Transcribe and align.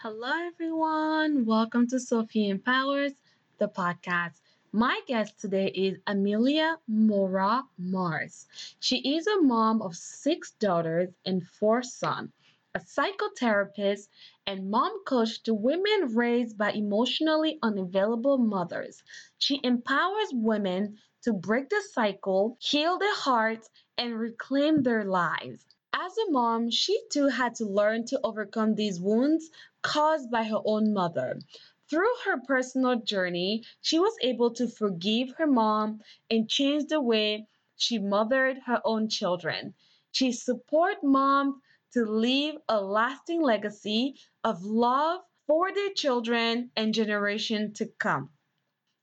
Hello, 0.00 0.30
everyone. 0.46 1.44
Welcome 1.44 1.88
to 1.88 1.98
Sophie 1.98 2.50
Empowers, 2.50 3.14
the 3.58 3.66
podcast. 3.66 4.40
My 4.70 5.00
guest 5.08 5.40
today 5.40 5.72
is 5.74 5.98
Amelia 6.06 6.78
Mora 6.86 7.64
Mars. 7.76 8.46
She 8.78 9.16
is 9.16 9.26
a 9.26 9.42
mom 9.42 9.82
of 9.82 9.96
six 9.96 10.52
daughters 10.52 11.08
and 11.26 11.44
four 11.44 11.82
sons, 11.82 12.30
a 12.76 12.78
psychotherapist, 12.78 14.06
and 14.46 14.70
mom 14.70 15.04
coach 15.04 15.42
to 15.42 15.52
women 15.52 16.14
raised 16.14 16.56
by 16.56 16.70
emotionally 16.70 17.58
unavailable 17.64 18.38
mothers. 18.38 19.02
She 19.38 19.58
empowers 19.64 20.28
women 20.32 20.98
to 21.22 21.32
break 21.32 21.70
the 21.70 21.82
cycle, 21.92 22.56
heal 22.60 22.98
their 23.00 23.16
hearts, 23.16 23.68
and 23.98 24.16
reclaim 24.16 24.84
their 24.84 25.04
lives. 25.04 25.66
As 25.92 26.16
a 26.16 26.30
mom, 26.30 26.70
she 26.70 27.00
too 27.10 27.26
had 27.26 27.56
to 27.56 27.64
learn 27.64 28.04
to 28.06 28.20
overcome 28.22 28.76
these 28.76 29.00
wounds 29.00 29.50
caused 29.88 30.30
by 30.30 30.44
her 30.44 30.60
own 30.64 30.92
mother. 30.92 31.40
Through 31.88 32.14
her 32.26 32.40
personal 32.46 33.00
journey, 33.00 33.64
she 33.80 33.98
was 33.98 34.14
able 34.20 34.50
to 34.54 34.68
forgive 34.68 35.30
her 35.38 35.46
mom 35.46 36.00
and 36.30 36.48
change 36.48 36.88
the 36.88 37.00
way 37.00 37.46
she 37.76 37.98
mothered 37.98 38.58
her 38.66 38.82
own 38.84 39.08
children. 39.08 39.74
She 40.12 40.32
supports 40.32 41.00
moms 41.02 41.54
to 41.94 42.04
leave 42.04 42.54
a 42.68 42.80
lasting 42.80 43.40
legacy 43.40 44.20
of 44.44 44.62
love 44.62 45.22
for 45.46 45.72
their 45.72 45.94
children 45.94 46.70
and 46.76 46.92
generation 46.92 47.72
to 47.74 47.86
come. 47.98 48.28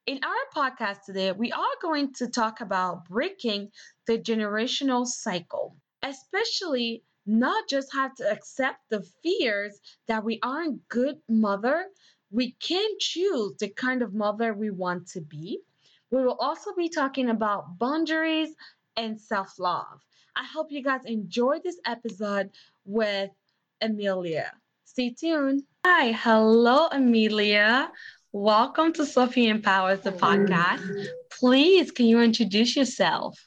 In 0.05 0.19
our 0.23 0.45
podcast 0.55 1.05
today, 1.05 1.31
we 1.31 1.51
are 1.51 1.77
going 1.81 2.13
to 2.13 2.27
talk 2.27 2.61
about 2.61 3.05
breaking 3.05 3.71
the 4.05 4.19
generational 4.19 5.07
cycle, 5.07 5.77
especially 6.03 7.03
not 7.25 7.67
just 7.69 7.93
have 7.93 8.15
to 8.15 8.29
accept 8.29 8.79
the 8.89 9.03
fears 9.23 9.79
that 10.07 10.23
we 10.23 10.39
aren't 10.43 10.87
good 10.89 11.17
mother, 11.27 11.85
we 12.31 12.51
can 12.59 12.89
choose 12.99 13.53
the 13.59 13.69
kind 13.69 14.01
of 14.01 14.13
mother 14.13 14.53
we 14.53 14.69
want 14.69 15.07
to 15.07 15.21
be. 15.21 15.59
We 16.11 16.23
will 16.23 16.37
also 16.39 16.73
be 16.75 16.89
talking 16.89 17.29
about 17.29 17.79
boundaries 17.79 18.49
and 18.97 19.19
self-love. 19.19 20.01
I 20.35 20.43
hope 20.43 20.71
you 20.71 20.83
guys 20.83 21.01
enjoy 21.05 21.59
this 21.63 21.79
episode 21.85 22.51
with 22.85 23.31
Amelia. 23.81 24.51
Stay 24.83 25.11
tuned. 25.11 25.63
Hi, 25.85 26.11
hello, 26.11 26.87
Amelia. 26.91 27.91
Welcome 28.31 28.93
to 28.93 29.05
Sophie 29.05 29.47
Empowers, 29.47 30.01
the 30.01 30.11
podcast. 30.11 31.07
Please, 31.31 31.91
can 31.91 32.05
you 32.05 32.21
introduce 32.21 32.75
yourself? 32.75 33.39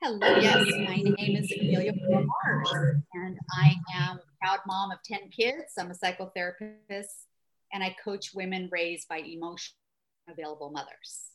Hello, 0.00 0.38
yes, 0.38 0.64
my 0.86 0.94
name 0.94 1.36
is 1.36 1.52
Amelia 1.60 1.92
Mars, 1.92 3.02
and 3.14 3.36
I 3.58 3.74
am 3.96 4.18
a 4.18 4.20
proud 4.40 4.60
mom 4.64 4.92
of 4.92 4.98
10 5.04 5.28
kids. 5.30 5.72
I'm 5.76 5.90
a 5.90 5.94
psychotherapist, 5.94 7.26
and 7.72 7.82
I 7.82 7.96
coach 8.04 8.32
women 8.32 8.68
raised 8.70 9.08
by 9.08 9.18
emotionally 9.18 9.74
available 10.30 10.70
mothers. 10.70 11.32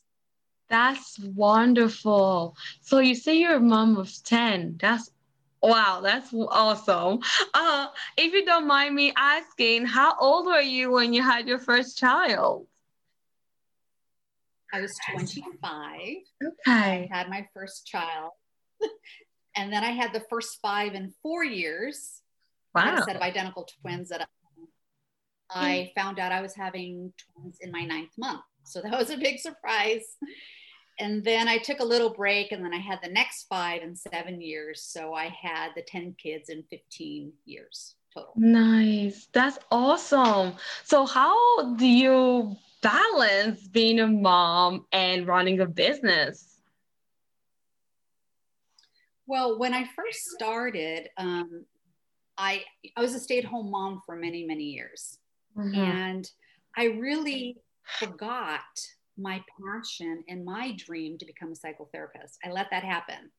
That's 0.70 1.20
wonderful. 1.20 2.56
So 2.80 3.00
you 3.00 3.16
say 3.16 3.36
you're 3.36 3.56
a 3.56 3.60
mom 3.60 3.98
of 3.98 4.10
10. 4.24 4.78
That's 4.80 5.12
Wow, 5.62 6.00
that's 6.02 6.34
awesome. 6.34 7.20
Uh, 7.54 7.88
if 8.18 8.34
you 8.34 8.46
don't 8.46 8.68
mind 8.68 8.96
me 8.96 9.14
asking, 9.18 9.86
how 9.86 10.16
old 10.20 10.46
were 10.46 10.62
you 10.62 10.92
when 10.92 11.14
you 11.14 11.22
had 11.22 11.48
your 11.48 11.60
first 11.60 11.98
child? 11.98 12.68
I 14.74 14.82
was 14.82 14.98
25. 15.12 16.00
Okay. 16.44 16.54
I 16.68 17.08
had 17.12 17.30
my 17.30 17.48
first 17.54 17.86
child. 17.86 18.32
and 19.56 19.72
then 19.72 19.84
I 19.84 19.92
had 19.92 20.14
the 20.14 20.24
first 20.30 20.60
five 20.62 20.94
in 20.94 21.14
four 21.22 21.44
years. 21.44 22.22
Wow. 22.76 22.98
a 22.98 23.04
set 23.04 23.16
of 23.16 23.22
identical 23.22 23.68
twins 23.82 24.10
that 24.10 24.28
I 25.52 25.92
hmm. 25.96 26.00
found 26.00 26.18
out 26.18 26.32
I 26.32 26.42
was 26.42 26.56
having 26.56 27.14
twins 27.36 27.60
in 27.62 27.72
my 27.72 27.86
ninth 27.86 28.10
month. 28.18 28.42
So 28.64 28.82
that 28.82 28.98
was 28.98 29.12
a 29.12 29.18
big 29.18 29.40
surprise 29.40 30.18
and 31.00 31.24
then 31.24 31.48
I 31.48 31.58
took 31.58 31.80
a 31.80 31.86
little 31.86 32.12
break 32.12 32.52
and 32.52 32.64
then 32.64 32.74
I 32.74 32.80
had 32.80 33.00
the 33.02 33.10
next 33.10 33.48
five 33.50 33.82
and 33.82 33.98
seven 33.98 34.42
years. 34.42 34.84
So 34.84 35.14
I 35.14 35.26
had 35.26 35.70
the 35.76 35.82
10 35.82 36.16
kids 36.22 36.50
in 36.50 36.64
15 36.70 37.32
years 37.46 37.96
total. 38.14 38.34
Nice. 38.36 39.28
That's 39.34 39.58
awesome. 39.72 40.54
So, 40.84 41.06
how 41.06 41.76
do 41.76 41.88
you 41.88 42.56
balance 42.82 43.68
being 43.68 44.00
a 44.00 44.08
mom 44.08 44.86
and 44.92 45.28
running 45.28 45.62
a 45.62 45.66
business? 45.66 46.53
Well, 49.34 49.58
when 49.58 49.74
I 49.74 49.86
first 49.96 50.20
started, 50.36 51.10
um, 51.18 51.66
I 52.38 52.64
I 52.96 53.02
was 53.02 53.16
a 53.16 53.20
stay-at-home 53.20 53.72
mom 53.72 54.04
for 54.06 54.16
many 54.16 54.46
many 54.46 54.66
years, 54.66 55.18
mm-hmm. 55.58 55.74
and 55.74 56.30
I 56.78 56.84
really 56.84 57.58
forgot 57.98 58.62
my 59.18 59.44
passion 59.60 60.24
and 60.30 60.46
my 60.46 60.76
dream 60.78 61.18
to 61.18 61.26
become 61.26 61.52
a 61.52 61.56
psychotherapist. 61.56 62.38
I 62.46 62.52
let 62.52 62.68
that 62.70 62.84
happen. 62.84 63.32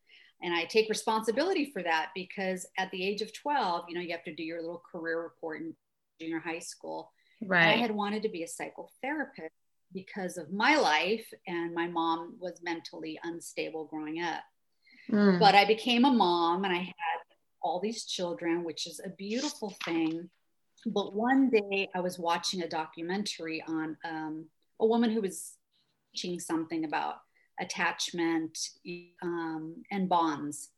And 0.43 0.53
I 0.53 0.65
take 0.65 0.89
responsibility 0.89 1.71
for 1.73 1.81
that 1.85 2.11
because 2.13 2.67
at 2.77 2.91
the 2.91 3.07
age 3.07 3.23
of 3.23 3.33
12, 3.33 3.85
you 3.89 3.95
know, 3.95 4.01
you 4.01 4.11
have 4.11 4.25
to 4.25 4.35
do 4.35 4.43
your 4.43 4.63
little 4.63 4.83
career 4.91 5.23
report 5.23 5.61
in 5.61 5.77
junior 6.21 6.41
high 6.41 6.59
school. 6.59 7.13
Right. 7.41 7.67
And 7.67 7.71
I 7.71 7.77
had 7.77 7.93
wanted 7.93 8.25
to 8.25 8.29
be 8.29 8.43
a 8.43 8.49
psychotherapist 8.49 9.51
because 9.93 10.39
of 10.39 10.53
my 10.53 10.75
life, 10.75 11.27
and 11.47 11.73
my 11.73 11.87
mom 11.87 12.35
was 12.41 12.61
mentally 12.65 13.17
unstable 13.23 13.85
growing 13.85 14.21
up. 14.25 14.43
Mm. 15.11 15.39
But 15.39 15.55
I 15.55 15.65
became 15.65 16.05
a 16.05 16.11
mom 16.11 16.65
and 16.65 16.73
I 16.73 16.79
had 16.79 17.21
all 17.63 17.81
these 17.81 18.05
children, 18.05 18.65
which 18.65 18.87
is 18.87 19.01
a 19.05 19.11
beautiful 19.11 19.75
thing. 19.85 20.29
But 20.87 21.15
one 21.15 21.51
day 21.51 21.89
I 21.95 22.01
was 22.01 22.19
watching 22.19 22.63
a 22.63 22.69
documentary 22.69 23.63
on 23.67 23.97
um, 24.05 24.47
a 24.81 24.87
woman 24.87 25.11
who 25.11 25.23
was 25.23 25.55
teaching 26.15 26.39
something 26.39 26.85
about 26.85 27.17
attachment 27.59 28.59
um, 29.23 29.83
and 29.91 30.09
bonds. 30.09 30.71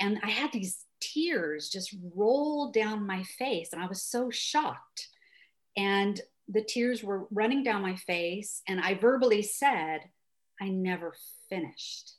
And 0.00 0.20
I 0.22 0.30
had 0.30 0.52
these 0.52 0.84
tears 1.00 1.68
just 1.68 1.94
roll 2.14 2.70
down 2.70 3.06
my 3.06 3.22
face, 3.24 3.70
and 3.72 3.82
I 3.82 3.86
was 3.86 4.02
so 4.02 4.30
shocked. 4.30 5.08
And 5.76 6.20
the 6.48 6.62
tears 6.62 7.02
were 7.02 7.26
running 7.30 7.62
down 7.62 7.82
my 7.82 7.96
face, 7.96 8.62
and 8.68 8.80
I 8.80 8.94
verbally 8.94 9.42
said, 9.42 10.00
I 10.60 10.68
never 10.68 11.14
finished. 11.48 12.12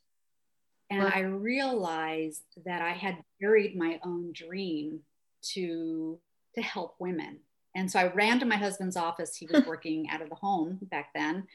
And 0.93 1.13
I 1.13 1.19
realized 1.21 2.43
that 2.65 2.81
I 2.81 2.91
had 2.91 3.17
buried 3.39 3.75
my 3.75 3.99
own 4.03 4.31
dream 4.33 4.99
to, 5.53 6.19
to 6.55 6.61
help 6.61 6.95
women. 6.99 7.39
And 7.75 7.89
so 7.89 7.99
I 7.99 8.13
ran 8.13 8.39
to 8.39 8.45
my 8.45 8.57
husband's 8.57 8.97
office. 8.97 9.35
He 9.35 9.47
was 9.51 9.65
working 9.67 10.09
out 10.09 10.21
of 10.21 10.29
the 10.29 10.35
home 10.35 10.79
back 10.83 11.09
then. 11.15 11.47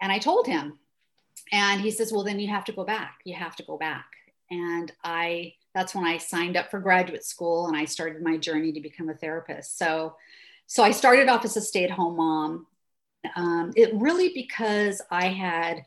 And 0.00 0.10
I 0.10 0.18
told 0.18 0.46
him, 0.46 0.78
and 1.52 1.80
he 1.80 1.90
says, 1.90 2.12
Well, 2.12 2.24
then 2.24 2.40
you 2.40 2.48
have 2.48 2.64
to 2.64 2.72
go 2.72 2.84
back. 2.84 3.18
You 3.24 3.34
have 3.34 3.56
to 3.56 3.62
go 3.62 3.76
back. 3.76 4.06
And 4.50 4.90
I, 5.04 5.54
that's 5.74 5.94
when 5.94 6.04
I 6.04 6.18
signed 6.18 6.56
up 6.56 6.70
for 6.70 6.80
graduate 6.80 7.24
school 7.24 7.66
and 7.66 7.76
I 7.76 7.84
started 7.84 8.22
my 8.22 8.38
journey 8.38 8.72
to 8.72 8.80
become 8.80 9.08
a 9.10 9.14
therapist. 9.14 9.78
So, 9.78 10.16
so 10.66 10.82
I 10.82 10.90
started 10.90 11.28
off 11.28 11.44
as 11.44 11.56
a 11.56 11.60
stay 11.60 11.84
at 11.84 11.90
home 11.90 12.16
mom. 12.16 12.66
Um, 13.36 13.72
it 13.76 13.94
really 13.94 14.32
because 14.32 15.02
I 15.10 15.28
had 15.28 15.84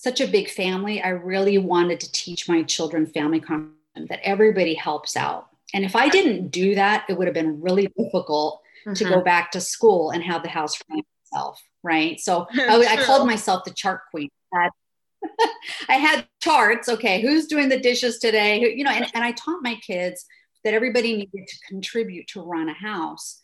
such 0.00 0.20
a 0.20 0.26
big 0.26 0.48
family, 0.48 1.02
I 1.02 1.10
really 1.10 1.58
wanted 1.58 2.00
to 2.00 2.12
teach 2.12 2.48
my 2.48 2.62
children 2.62 3.06
family 3.06 3.40
content 3.40 4.08
that 4.08 4.20
everybody 4.22 4.74
helps 4.74 5.16
out. 5.16 5.48
And 5.74 5.84
if 5.84 5.94
I 5.94 6.08
didn't 6.08 6.48
do 6.48 6.74
that, 6.74 7.04
it 7.08 7.18
would 7.18 7.26
have 7.26 7.34
been 7.34 7.60
really 7.60 7.88
difficult 7.98 8.62
mm-hmm. 8.86 8.94
to 8.94 9.04
go 9.04 9.10
mm-hmm. 9.16 9.24
back 9.24 9.50
to 9.52 9.60
school 9.60 10.10
and 10.10 10.22
have 10.22 10.42
the 10.42 10.48
house 10.48 10.74
for 10.74 10.84
myself 10.88 11.62
right? 11.82 12.20
So 12.20 12.46
I, 12.54 12.98
I, 12.98 13.04
called 13.04 13.26
myself 13.26 13.64
the 13.64 13.72
chart 13.72 14.02
queen. 14.10 14.28
I 15.88 15.94
had 15.94 16.26
charts. 16.40 16.88
Okay, 16.88 17.20
who's 17.20 17.46
doing 17.46 17.68
the 17.68 17.80
dishes 17.80 18.18
today? 18.18 18.60
Who, 18.60 18.66
you 18.66 18.84
know, 18.84 18.90
and, 18.90 19.06
and 19.14 19.24
I 19.24 19.32
taught 19.32 19.62
my 19.62 19.74
kids 19.76 20.24
that 20.64 20.74
everybody 20.74 21.16
needed 21.16 21.46
to 21.46 21.56
contribute 21.68 22.28
to 22.28 22.42
run 22.42 22.68
a 22.68 22.74
house. 22.74 23.40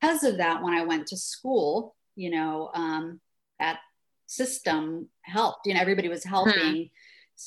Because 0.00 0.24
of 0.24 0.38
that, 0.38 0.62
when 0.62 0.74
I 0.74 0.84
went 0.84 1.08
to 1.08 1.16
school, 1.16 1.94
you 2.16 2.30
know, 2.30 2.70
um, 2.74 3.20
that 3.58 3.78
system 4.32 5.08
helped. 5.22 5.66
You 5.66 5.74
know, 5.74 5.80
everybody 5.80 6.08
was 6.08 6.24
helping. 6.24 6.76
Hmm 6.76 6.82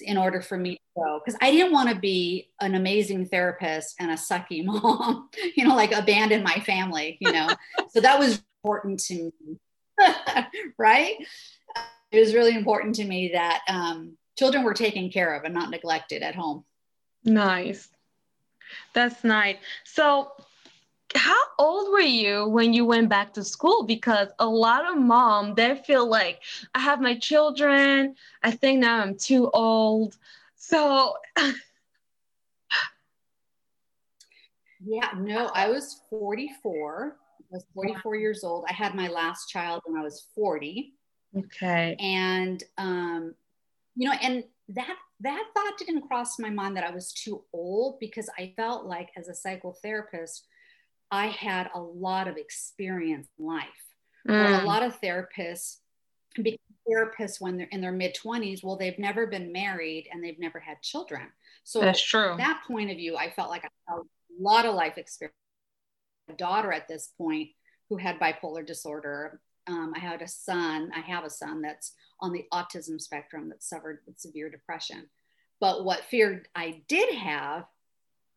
in 0.02 0.18
order 0.18 0.42
for 0.42 0.58
me 0.58 0.76
to 0.76 1.02
go 1.02 1.22
because 1.24 1.38
I 1.42 1.52
didn't 1.52 1.72
want 1.72 1.90
to 1.90 1.96
be 1.96 2.50
an 2.60 2.76
amazing 2.76 3.28
therapist 3.28 3.96
and 4.00 4.12
a 4.12 4.16
sucky 4.16 4.64
mom, 4.66 5.30
you 5.56 5.66
know, 5.66 5.76
like 5.76 5.92
abandon 5.92 6.44
my 6.44 6.60
family, 6.66 7.18
you 7.20 7.32
know. 7.32 7.48
so 7.90 8.02
that 8.02 8.20
was 8.20 8.42
important 8.64 9.00
to 9.02 9.32
me. 9.46 9.60
right? 10.78 11.16
It 12.12 12.20
was 12.20 12.34
really 12.34 12.56
important 12.56 12.96
to 12.96 13.06
me 13.06 13.32
that 13.34 13.62
um, 13.68 14.18
children 14.38 14.64
were 14.64 14.74
taken 14.74 15.10
care 15.10 15.36
of 15.36 15.44
and 15.44 15.54
not 15.54 15.70
neglected 15.70 16.22
at 16.22 16.36
home. 16.36 16.66
Nice. 17.24 17.90
That's 18.94 19.24
nice. 19.24 19.58
So, 19.84 20.32
how 21.16 21.42
old 21.58 21.92
were 21.92 22.00
you 22.00 22.48
when 22.48 22.74
you 22.74 22.86
went 22.86 23.10
back 23.10 23.34
to 23.34 23.44
school? 23.44 23.84
Because 23.84 24.30
a 24.40 24.46
lot 24.46 24.86
of 24.90 24.98
mom 24.98 25.56
they 25.56 25.76
feel 25.76 26.08
like 26.08 26.42
I 26.74 26.80
have 26.80 27.02
my 27.02 27.18
children. 27.18 28.16
I 28.44 28.52
think 28.52 28.80
now 28.80 29.00
I'm 29.00 29.18
too 29.18 29.50
old. 29.54 30.18
So 30.56 31.16
Yeah, 34.86 35.10
no, 35.18 35.50
I 35.56 35.68
was 35.70 36.02
44. 36.12 37.18
I 37.40 37.44
was 37.50 37.66
44 37.74 38.16
years 38.18 38.44
old. 38.44 38.66
I 38.70 38.74
had 38.74 38.94
my 38.94 39.08
last 39.08 39.50
child 39.50 39.82
when 39.86 40.00
I 40.00 40.04
was 40.04 40.28
40. 40.36 40.94
Okay. 41.36 41.96
And 42.00 42.64
um, 42.78 43.34
you 43.96 44.08
know, 44.10 44.16
and 44.22 44.44
that 44.70 44.96
that 45.22 45.44
thought 45.54 45.78
didn't 45.80 46.08
cross 46.08 46.38
my 46.38 46.50
mind 46.50 46.78
that 46.78 46.84
I 46.84 46.92
was 46.92 47.14
too 47.14 47.44
old 47.54 48.00
because 48.00 48.30
I 48.38 48.54
felt 48.56 48.86
like 48.86 49.10
as 49.18 49.28
a 49.28 49.32
psychotherapist, 49.32 50.42
I 51.12 51.28
had 51.28 51.70
a 51.74 51.80
lot 51.80 52.28
of 52.28 52.38
experience 52.38 53.28
in 53.38 53.46
life. 53.46 53.66
Mm. 54.28 54.64
a 54.64 54.66
lot 54.66 54.82
of 54.82 55.00
therapists 55.02 55.78
become 56.42 56.60
therapists 56.90 57.40
when 57.40 57.58
they're 57.58 57.68
in 57.72 57.82
their 57.82 57.92
mid 57.92 58.16
20s, 58.16 58.64
well, 58.64 58.76
they've 58.76 59.00
never 59.00 59.28
been 59.28 59.52
married 59.52 60.08
and 60.12 60.24
they've 60.24 60.40
never 60.40 60.60
had 60.60 60.82
children. 60.82 61.28
So 61.64 61.80
that's 61.80 62.02
true. 62.02 62.36
that 62.38 62.64
point 62.68 62.92
of 62.92 62.98
view, 62.98 63.18
I 63.18 63.32
felt 63.32 63.50
like 63.50 63.64
I 63.66 63.70
had 63.88 64.00
a 64.00 64.04
lot 64.40 64.66
of 64.66 64.76
life 64.76 64.98
experience. 64.98 65.36
A 66.30 66.34
daughter 66.34 66.72
at 66.72 66.88
this 66.88 67.12
point 67.18 67.50
who 67.90 67.98
had 67.98 68.20
bipolar 68.20 68.66
disorder. 68.66 69.40
Um, 69.68 69.94
I 69.96 70.00
had 70.00 70.22
a 70.24 70.28
son. 70.28 70.92
I 70.96 71.02
have 71.02 71.24
a 71.24 71.30
son 71.30 71.62
that's 71.62 71.94
on 72.20 72.32
the 72.32 72.46
autism 72.52 73.00
spectrum 73.00 73.50
that 73.50 73.64
suffered 73.64 74.00
with 74.08 74.20
severe 74.20 74.50
depression. 74.50 75.08
But 75.60 75.86
what 75.86 76.06
fear 76.06 76.44
I 76.56 76.82
did 76.88 77.14
have 77.14 77.66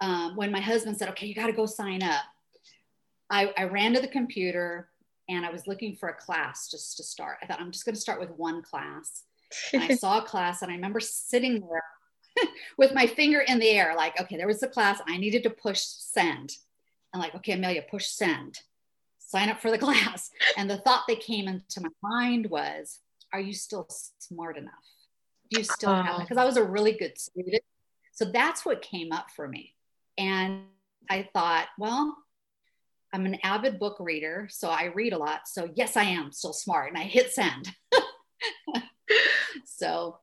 um, 0.00 0.36
when 0.36 0.52
my 0.52 0.60
husband 0.60 0.98
said, 0.98 1.08
"Okay, 1.10 1.26
you 1.26 1.34
got 1.34 1.46
to 1.46 1.52
go 1.52 1.66
sign 1.66 2.02
up," 2.02 2.24
I, 3.30 3.52
I 3.56 3.64
ran 3.64 3.94
to 3.94 4.00
the 4.00 4.08
computer 4.08 4.88
and 5.28 5.44
I 5.44 5.50
was 5.50 5.66
looking 5.66 5.94
for 5.94 6.08
a 6.08 6.14
class 6.14 6.70
just 6.70 6.96
to 6.96 7.02
start. 7.02 7.38
I 7.42 7.46
thought 7.46 7.60
I'm 7.60 7.70
just 7.70 7.84
going 7.84 7.94
to 7.94 8.00
start 8.00 8.20
with 8.20 8.30
one 8.30 8.62
class. 8.62 9.24
And 9.72 9.82
I 9.82 9.94
saw 9.94 10.18
a 10.18 10.26
class 10.26 10.62
and 10.62 10.70
I 10.70 10.74
remember 10.74 11.00
sitting 11.00 11.60
there 11.60 12.48
with 12.78 12.94
my 12.94 13.06
finger 13.06 13.40
in 13.40 13.58
the 13.58 13.70
air, 13.70 13.94
like, 13.96 14.18
okay, 14.20 14.36
there 14.36 14.46
was 14.46 14.60
the 14.60 14.68
class. 14.68 15.00
I 15.06 15.18
needed 15.18 15.42
to 15.42 15.50
push 15.50 15.80
send. 15.80 16.56
And 17.12 17.22
like, 17.22 17.34
okay, 17.34 17.52
Amelia, 17.52 17.82
push 17.90 18.06
send, 18.06 18.60
sign 19.18 19.48
up 19.48 19.60
for 19.60 19.70
the 19.70 19.78
class. 19.86 20.30
And 20.56 20.68
the 20.70 20.78
thought 20.78 21.04
that 21.08 21.20
came 21.20 21.48
into 21.48 21.82
my 21.82 21.90
mind 22.02 22.48
was, 22.50 23.00
are 23.32 23.40
you 23.40 23.52
still 23.52 23.86
smart 24.18 24.56
enough? 24.56 24.72
Do 25.50 25.60
you 25.60 25.64
still 25.64 25.94
have 25.94 26.20
it? 26.20 26.22
Because 26.22 26.36
I 26.36 26.44
was 26.44 26.56
a 26.56 26.64
really 26.64 26.92
good 26.92 27.18
student. 27.18 27.62
So 28.12 28.26
that's 28.26 28.64
what 28.64 28.82
came 28.82 29.12
up 29.12 29.30
for 29.30 29.48
me. 29.48 29.74
And 30.16 30.62
I 31.08 31.28
thought, 31.32 31.68
well, 31.78 32.16
I'm 33.12 33.26
an 33.26 33.38
avid 33.42 33.78
book 33.78 33.96
reader, 34.00 34.48
so 34.50 34.68
I 34.68 34.84
read 34.94 35.12
a 35.12 35.18
lot. 35.18 35.42
So 35.46 35.70
yes, 35.74 35.96
I 35.96 36.04
am 36.04 36.32
still 36.32 36.52
smart, 36.52 36.88
and 36.90 36.98
I 36.98 37.04
hit 37.04 37.32
send. 37.32 37.72
so 39.64 40.18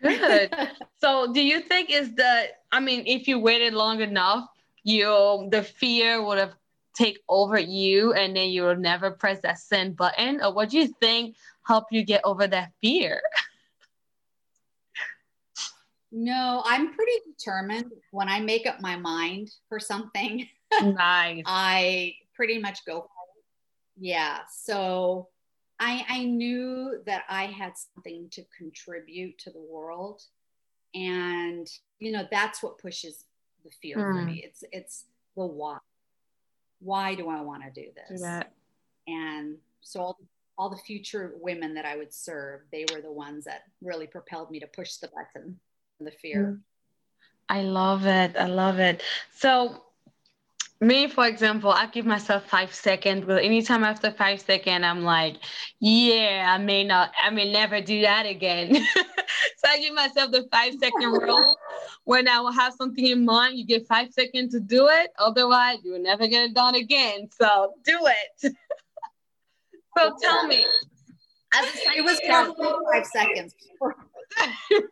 good. 0.00 0.54
so 1.00 1.32
do 1.32 1.42
you 1.42 1.60
think 1.60 1.90
is 1.90 2.14
the? 2.14 2.48
I 2.70 2.80
mean, 2.80 3.04
if 3.06 3.26
you 3.26 3.38
waited 3.38 3.74
long 3.74 4.00
enough, 4.00 4.46
you 4.84 5.48
the 5.50 5.62
fear 5.62 6.24
would 6.24 6.38
have 6.38 6.54
take 6.94 7.20
over 7.28 7.58
you, 7.58 8.12
and 8.12 8.36
then 8.36 8.50
you 8.50 8.62
will 8.62 8.76
never 8.76 9.10
press 9.10 9.40
that 9.40 9.58
send 9.58 9.96
button, 9.96 10.40
or 10.42 10.52
what 10.52 10.70
do 10.70 10.78
you 10.78 10.88
think 11.00 11.36
help 11.66 11.86
you 11.90 12.04
get 12.04 12.20
over 12.24 12.46
that 12.46 12.70
fear? 12.80 13.20
No, 16.14 16.62
I'm 16.66 16.92
pretty 16.92 17.12
determined 17.26 17.90
when 18.10 18.28
I 18.28 18.40
make 18.40 18.66
up 18.66 18.82
my 18.82 18.96
mind 18.96 19.50
for 19.70 19.80
something. 19.80 20.46
Nice. 20.80 21.42
I 21.46 22.14
pretty 22.34 22.58
much 22.58 22.84
go 22.86 23.08
Yeah. 23.98 24.38
So 24.50 25.28
I 25.78 26.04
I 26.08 26.24
knew 26.24 27.00
that 27.06 27.24
I 27.28 27.46
had 27.46 27.74
something 27.76 28.28
to 28.30 28.44
contribute 28.56 29.38
to 29.38 29.50
the 29.50 29.60
world. 29.60 30.22
And 30.94 31.68
you 31.98 32.12
know, 32.12 32.26
that's 32.30 32.62
what 32.62 32.78
pushes 32.78 33.24
the 33.64 33.70
fear 33.80 33.96
mm. 33.96 34.00
for 34.00 34.20
hmm. 34.20 34.26
me. 34.26 34.42
It's 34.44 34.64
it's 34.72 35.04
the 35.36 35.46
why. 35.46 35.78
Why 36.80 37.14
do 37.14 37.28
I 37.28 37.40
want 37.40 37.62
to 37.62 37.70
do 37.70 37.90
this? 37.94 38.20
Do 38.20 38.42
and 39.06 39.56
so 39.80 40.00
all, 40.00 40.18
all 40.58 40.70
the 40.70 40.76
future 40.76 41.34
women 41.40 41.74
that 41.74 41.84
I 41.84 41.96
would 41.96 42.12
serve, 42.12 42.62
they 42.70 42.84
were 42.92 43.00
the 43.00 43.12
ones 43.12 43.44
that 43.44 43.64
really 43.80 44.06
propelled 44.06 44.50
me 44.50 44.60
to 44.60 44.66
push 44.66 44.94
the 44.96 45.08
button, 45.08 45.58
the 46.00 46.10
fear. 46.10 46.44
Hmm. 46.44 46.54
I 47.48 47.62
love 47.62 48.06
it. 48.06 48.36
I 48.36 48.46
love 48.46 48.78
it. 48.78 49.02
So 49.34 49.82
me 50.82 51.06
for 51.06 51.26
example 51.26 51.70
i 51.70 51.86
give 51.86 52.04
myself 52.04 52.44
five 52.48 52.74
seconds 52.74 53.24
but 53.24 53.42
anytime 53.44 53.84
after 53.84 54.10
five 54.10 54.40
seconds 54.40 54.84
i'm 54.84 55.02
like 55.04 55.36
yeah 55.78 56.52
i 56.52 56.58
may 56.58 56.82
not 56.82 57.12
i 57.22 57.30
may 57.30 57.50
never 57.50 57.80
do 57.80 58.00
that 58.02 58.26
again. 58.26 58.84
So 59.56 59.70
i 59.70 59.78
give 59.78 59.94
myself 59.94 60.32
the 60.32 60.46
five 60.50 60.74
second 60.80 61.12
rule. 61.22 61.56
When 62.04 62.26
i 62.26 62.40
will 62.40 62.52
have 62.52 62.74
something 62.74 63.06
in 63.06 63.24
mind 63.24 63.58
you 63.58 63.64
get 63.64 63.86
five 63.86 64.12
seconds 64.12 64.52
to 64.54 64.60
do 64.60 64.88
it. 64.88 65.10
Otherwise 65.18 65.78
you 65.84 65.92
will 65.92 66.02
never 66.02 66.26
get 66.26 66.50
it 66.50 66.54
done 66.54 66.74
again. 66.74 67.28
So 67.40 67.74
do 67.84 67.98
it. 68.42 68.54
So 69.96 70.16
tell 70.22 70.46
me. 70.46 70.64
As 71.54 71.66
it 71.94 72.02
was 72.02 72.18
probably 72.26 72.66
five 72.90 73.06
seconds. 73.06 73.54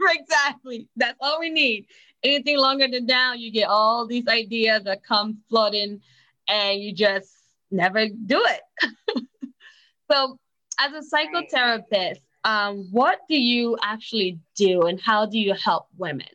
Exactly. 0.03 0.89
That's 0.95 1.17
all 1.23 1.41
we 1.41 1.49
need 1.49 1.87
anything 2.23 2.59
longer 2.59 2.89
than 2.89 3.07
that, 3.07 3.39
you 3.39 3.51
get 3.51 3.69
all 3.69 4.07
these 4.07 4.29
ideas 4.29 4.85
that 4.85 5.05
come 5.05 5.39
flooding 5.49 6.01
and 6.49 6.81
you 6.81 6.93
just 6.93 7.31
never 7.71 8.07
do 8.09 8.45
it. 8.45 9.25
so, 10.11 10.39
as 10.79 10.93
a 10.93 11.17
psychotherapist, 11.17 12.21
um, 12.45 12.89
what 12.91 13.21
do 13.29 13.39
you 13.39 13.77
actually 13.83 14.41
do 14.57 14.83
and 14.83 15.01
how 15.01 15.27
do 15.27 15.39
you 15.39 15.55
help 15.55 15.87
women? 15.97 16.27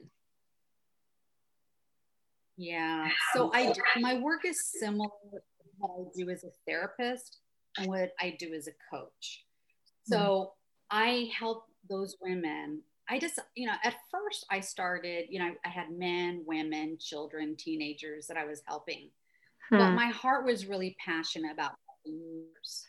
Yeah, 2.57 3.09
so 3.33 3.51
I 3.53 3.73
my 3.99 4.17
work 4.19 4.45
is 4.45 4.65
similar 4.79 5.09
to 5.09 5.39
what 5.77 5.91
I 5.91 6.03
do 6.15 6.29
as 6.29 6.45
a 6.45 6.51
therapist 6.65 7.39
and 7.77 7.87
what 7.87 8.11
I 8.19 8.37
do 8.39 8.53
as 8.53 8.67
a 8.67 8.95
coach. 8.95 9.43
So 10.05 10.17
mm-hmm. 10.17 10.97
I 10.97 11.29
help 11.37 11.65
those 11.89 12.15
women 12.21 12.81
I 13.09 13.19
just, 13.19 13.39
you 13.55 13.67
know, 13.67 13.75
at 13.83 13.95
first 14.11 14.45
I 14.49 14.59
started, 14.59 15.27
you 15.29 15.39
know, 15.39 15.51
I 15.63 15.69
had 15.69 15.91
men, 15.91 16.43
women, 16.45 16.97
children, 16.99 17.55
teenagers 17.55 18.27
that 18.27 18.37
I 18.37 18.45
was 18.45 18.61
helping. 18.65 19.09
Hmm. 19.69 19.77
But 19.77 19.91
my 19.91 20.07
heart 20.07 20.45
was 20.45 20.65
really 20.65 20.95
passionate 21.03 21.53
about 21.53 21.73
years. 22.03 22.87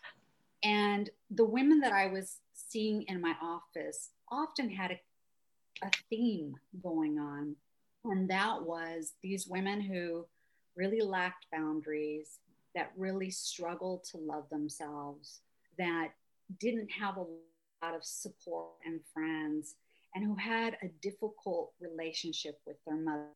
And 0.63 1.11
the 1.31 1.45
women 1.45 1.81
that 1.81 1.93
I 1.93 2.07
was 2.07 2.39
seeing 2.55 3.03
in 3.09 3.21
my 3.21 3.35
office 3.43 4.11
often 4.31 4.71
had 4.71 4.93
a, 4.93 5.01
a 5.83 5.91
theme 6.09 6.55
going 6.83 7.19
on. 7.19 7.55
And 8.05 8.31
that 8.31 8.63
was 8.63 9.13
these 9.23 9.47
women 9.47 9.81
who 9.81 10.27
really 10.77 11.01
lacked 11.01 11.47
boundaries, 11.53 12.39
that 12.75 12.93
really 12.97 13.31
struggled 13.31 14.05
to 14.05 14.19
love 14.19 14.49
themselves, 14.51 15.41
that 15.79 16.09
didn't 16.59 16.91
have 16.91 17.17
a 17.17 17.27
lot 17.83 17.95
of 17.95 18.05
support 18.05 18.73
and 18.85 19.01
friends 19.13 19.75
and 20.17 20.25
who 20.25 20.35
had 20.35 20.79
a 20.83 20.89
difficult 21.03 21.73
relationship 21.79 22.59
with 22.67 22.77
their 22.87 22.97
mother. 22.97 23.29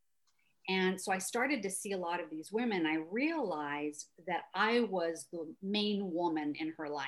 And 0.66 0.98
so 0.98 1.12
I 1.12 1.18
started 1.18 1.62
to 1.62 1.70
see 1.70 1.92
a 1.92 1.98
lot 1.98 2.22
of 2.22 2.30
these 2.30 2.50
women. 2.50 2.86
I 2.86 3.04
realized 3.10 4.06
that 4.26 4.44
I 4.54 4.80
was 4.80 5.26
the 5.30 5.46
main 5.62 6.10
woman 6.10 6.54
in 6.58 6.72
her 6.78 6.88
life. 6.88 7.06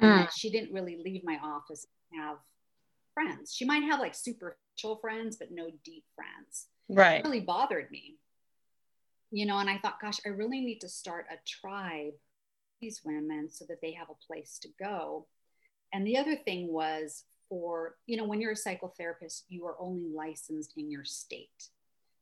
And 0.00 0.10
mm. 0.10 0.16
that 0.18 0.34
she 0.36 0.50
didn't 0.50 0.74
really 0.74 1.00
leave 1.02 1.22
my 1.24 1.38
office 1.42 1.86
and 2.12 2.20
have 2.20 2.36
friends. 3.14 3.54
She 3.54 3.64
might 3.64 3.84
have 3.84 4.00
like 4.00 4.14
superficial 4.14 4.98
friends, 5.00 5.36
but 5.38 5.48
no 5.50 5.70
deep 5.82 6.04
friends. 6.14 6.66
Right. 6.90 7.20
It 7.20 7.24
really 7.24 7.40
bothered 7.40 7.90
me. 7.90 8.16
You 9.30 9.46
know, 9.46 9.58
and 9.58 9.70
I 9.70 9.78
thought, 9.78 10.00
gosh, 10.00 10.18
I 10.26 10.28
really 10.28 10.60
need 10.60 10.80
to 10.80 10.88
start 10.88 11.26
a 11.30 11.36
tribe 11.46 12.12
these 12.82 13.00
women 13.02 13.48
so 13.50 13.64
that 13.68 13.80
they 13.80 13.92
have 13.92 14.08
a 14.10 14.26
place 14.26 14.58
to 14.60 14.68
go. 14.78 15.26
And 15.92 16.06
the 16.06 16.18
other 16.18 16.36
thing 16.36 16.70
was 16.70 17.24
for, 17.48 17.96
you 18.06 18.16
know, 18.16 18.24
when 18.24 18.40
you're 18.40 18.52
a 18.52 18.54
psychotherapist, 18.54 19.42
you 19.48 19.66
are 19.66 19.76
only 19.78 20.08
licensed 20.14 20.72
in 20.76 20.90
your 20.90 21.04
state. 21.04 21.70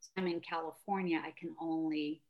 So 0.00 0.10
I'm 0.16 0.26
in 0.26 0.40
California, 0.40 1.20
I 1.24 1.32
can 1.38 1.54
only 1.60 2.22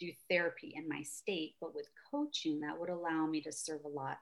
do 0.00 0.10
therapy 0.28 0.74
in 0.76 0.88
my 0.88 1.02
state, 1.02 1.54
but 1.60 1.74
with 1.74 1.88
coaching, 2.10 2.60
that 2.60 2.78
would 2.78 2.88
allow 2.88 3.26
me 3.26 3.40
to 3.42 3.52
serve 3.52 3.84
a 3.84 3.88
lot, 3.88 4.18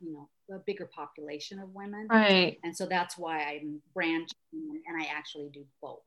you 0.00 0.12
know, 0.12 0.28
a 0.54 0.58
bigger 0.58 0.86
population 0.86 1.58
of 1.58 1.74
women. 1.74 2.06
Right. 2.08 2.58
And 2.62 2.76
so 2.76 2.86
that's 2.86 3.18
why 3.18 3.42
I'm 3.42 3.80
branching 3.94 4.36
and 4.52 5.02
I 5.02 5.06
actually 5.06 5.48
do 5.48 5.64
both. 5.82 6.02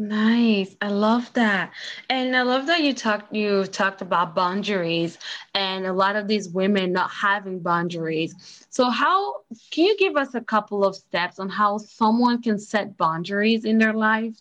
Nice. 0.00 0.74
I 0.80 0.88
love 0.88 1.30
that. 1.34 1.74
And 2.08 2.34
I 2.34 2.40
love 2.40 2.66
that 2.68 2.82
you 2.82 2.94
talked 2.94 3.34
you 3.34 3.66
talked 3.66 4.00
about 4.00 4.34
boundaries 4.34 5.18
and 5.54 5.84
a 5.84 5.92
lot 5.92 6.16
of 6.16 6.26
these 6.26 6.48
women 6.48 6.90
not 6.90 7.10
having 7.10 7.60
boundaries. 7.60 8.64
So 8.70 8.88
how 8.88 9.42
can 9.70 9.84
you 9.84 9.98
give 9.98 10.16
us 10.16 10.34
a 10.34 10.40
couple 10.40 10.86
of 10.86 10.96
steps 10.96 11.38
on 11.38 11.50
how 11.50 11.76
someone 11.76 12.40
can 12.40 12.58
set 12.58 12.96
boundaries 12.96 13.66
in 13.66 13.76
their 13.76 13.92
life? 13.92 14.36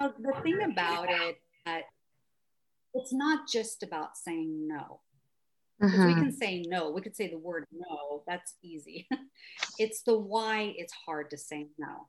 Well, 0.00 0.12
the 0.18 0.32
thing 0.42 0.58
about 0.68 1.12
it 1.12 1.40
that 1.64 1.82
it's 2.92 3.12
not 3.12 3.48
just 3.48 3.84
about 3.84 4.16
saying 4.16 4.66
no. 4.66 4.98
Mm-hmm. 5.82 6.06
We 6.06 6.14
can 6.14 6.32
say 6.32 6.64
no. 6.66 6.90
We 6.90 7.00
could 7.00 7.16
say 7.16 7.28
the 7.28 7.38
word 7.38 7.64
no. 7.72 8.22
That's 8.26 8.54
easy. 8.62 9.08
it's 9.78 10.02
the 10.02 10.18
why 10.18 10.74
it's 10.76 10.92
hard 10.92 11.30
to 11.30 11.38
say 11.38 11.68
no. 11.78 12.08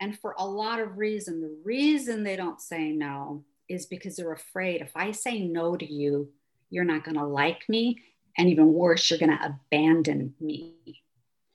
And 0.00 0.18
for 0.18 0.34
a 0.38 0.46
lot 0.46 0.80
of 0.80 0.98
reason, 0.98 1.40
the 1.40 1.56
reason 1.64 2.22
they 2.22 2.36
don't 2.36 2.60
say 2.60 2.90
no 2.90 3.44
is 3.68 3.86
because 3.86 4.16
they're 4.16 4.32
afraid 4.32 4.80
if 4.80 4.92
I 4.94 5.12
say 5.12 5.40
no 5.40 5.76
to 5.76 5.90
you, 5.90 6.30
you're 6.70 6.84
not 6.84 7.04
going 7.04 7.16
to 7.16 7.24
like 7.24 7.68
me. 7.68 8.00
And 8.38 8.48
even 8.48 8.72
worse, 8.72 9.10
you're 9.10 9.18
going 9.18 9.36
to 9.36 9.44
abandon 9.44 10.34
me. 10.40 10.74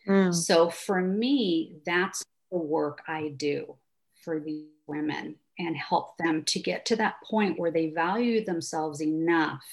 Mm. 0.07 0.33
So 0.33 0.69
for 0.69 1.01
me, 1.01 1.77
that's 1.85 2.23
the 2.51 2.57
work 2.57 3.01
I 3.07 3.29
do 3.29 3.75
for 4.23 4.39
these 4.39 4.67
women 4.87 5.35
and 5.57 5.75
help 5.75 6.17
them 6.17 6.43
to 6.43 6.59
get 6.59 6.85
to 6.85 6.95
that 6.97 7.15
point 7.23 7.59
where 7.59 7.71
they 7.71 7.89
value 7.89 8.43
themselves 8.43 9.01
enough. 9.01 9.63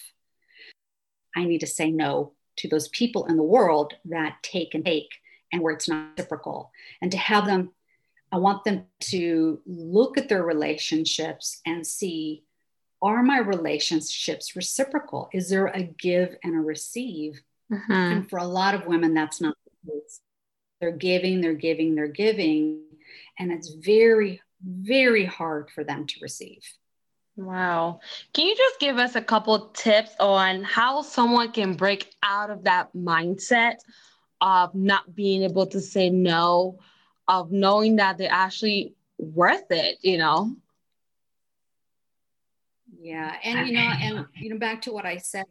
I 1.36 1.44
need 1.44 1.60
to 1.60 1.66
say 1.66 1.90
no 1.90 2.32
to 2.56 2.68
those 2.68 2.88
people 2.88 3.26
in 3.26 3.36
the 3.36 3.42
world 3.42 3.94
that 4.06 4.42
take 4.42 4.74
and 4.74 4.84
take 4.84 5.10
and 5.52 5.62
where 5.62 5.74
it's 5.74 5.88
not 5.88 6.10
reciprocal. 6.16 6.70
And 7.00 7.10
to 7.12 7.18
have 7.18 7.46
them, 7.46 7.70
I 8.30 8.38
want 8.38 8.64
them 8.64 8.84
to 9.00 9.60
look 9.66 10.16
at 10.18 10.28
their 10.28 10.42
relationships 10.42 11.60
and 11.66 11.86
see 11.86 12.44
are 13.02 13.22
my 13.22 13.38
relationships 13.38 14.54
reciprocal? 14.54 15.28
Is 15.32 15.50
there 15.50 15.66
a 15.66 15.82
give 15.82 16.36
and 16.44 16.54
a 16.54 16.60
receive? 16.60 17.40
Mm-hmm. 17.70 17.92
And 17.92 18.30
for 18.30 18.38
a 18.38 18.44
lot 18.44 18.76
of 18.76 18.86
women, 18.86 19.12
that's 19.12 19.40
not 19.40 19.56
the 19.64 19.90
case. 19.90 20.20
They're 20.80 20.92
giving, 20.92 21.40
they're 21.40 21.54
giving, 21.54 21.96
they're 21.96 22.06
giving. 22.06 22.84
And 23.38 23.50
it's 23.50 23.74
very, 23.74 24.40
very 24.62 25.24
hard 25.24 25.70
for 25.70 25.82
them 25.82 26.06
to 26.06 26.14
receive. 26.22 26.62
Wow. 27.36 28.00
Can 28.34 28.46
you 28.46 28.56
just 28.56 28.78
give 28.78 28.98
us 28.98 29.14
a 29.14 29.22
couple 29.22 29.68
tips 29.70 30.10
on 30.20 30.62
how 30.62 31.02
someone 31.02 31.52
can 31.52 31.74
break 31.74 32.14
out 32.22 32.50
of 32.50 32.64
that 32.64 32.92
mindset 32.94 33.76
of 34.40 34.74
not 34.74 35.14
being 35.14 35.42
able 35.42 35.66
to 35.66 35.80
say 35.80 36.10
no, 36.10 36.78
of 37.28 37.50
knowing 37.50 37.96
that 37.96 38.18
they're 38.18 38.30
actually 38.30 38.94
worth 39.18 39.70
it, 39.70 39.98
you 40.02 40.18
know? 40.18 40.54
Yeah. 43.00 43.34
And 43.42 43.66
you 43.66 43.74
know, 43.74 43.80
and 43.80 44.26
you 44.34 44.50
know, 44.50 44.58
back 44.58 44.82
to 44.82 44.92
what 44.92 45.06
I 45.06 45.16
said, 45.16 45.44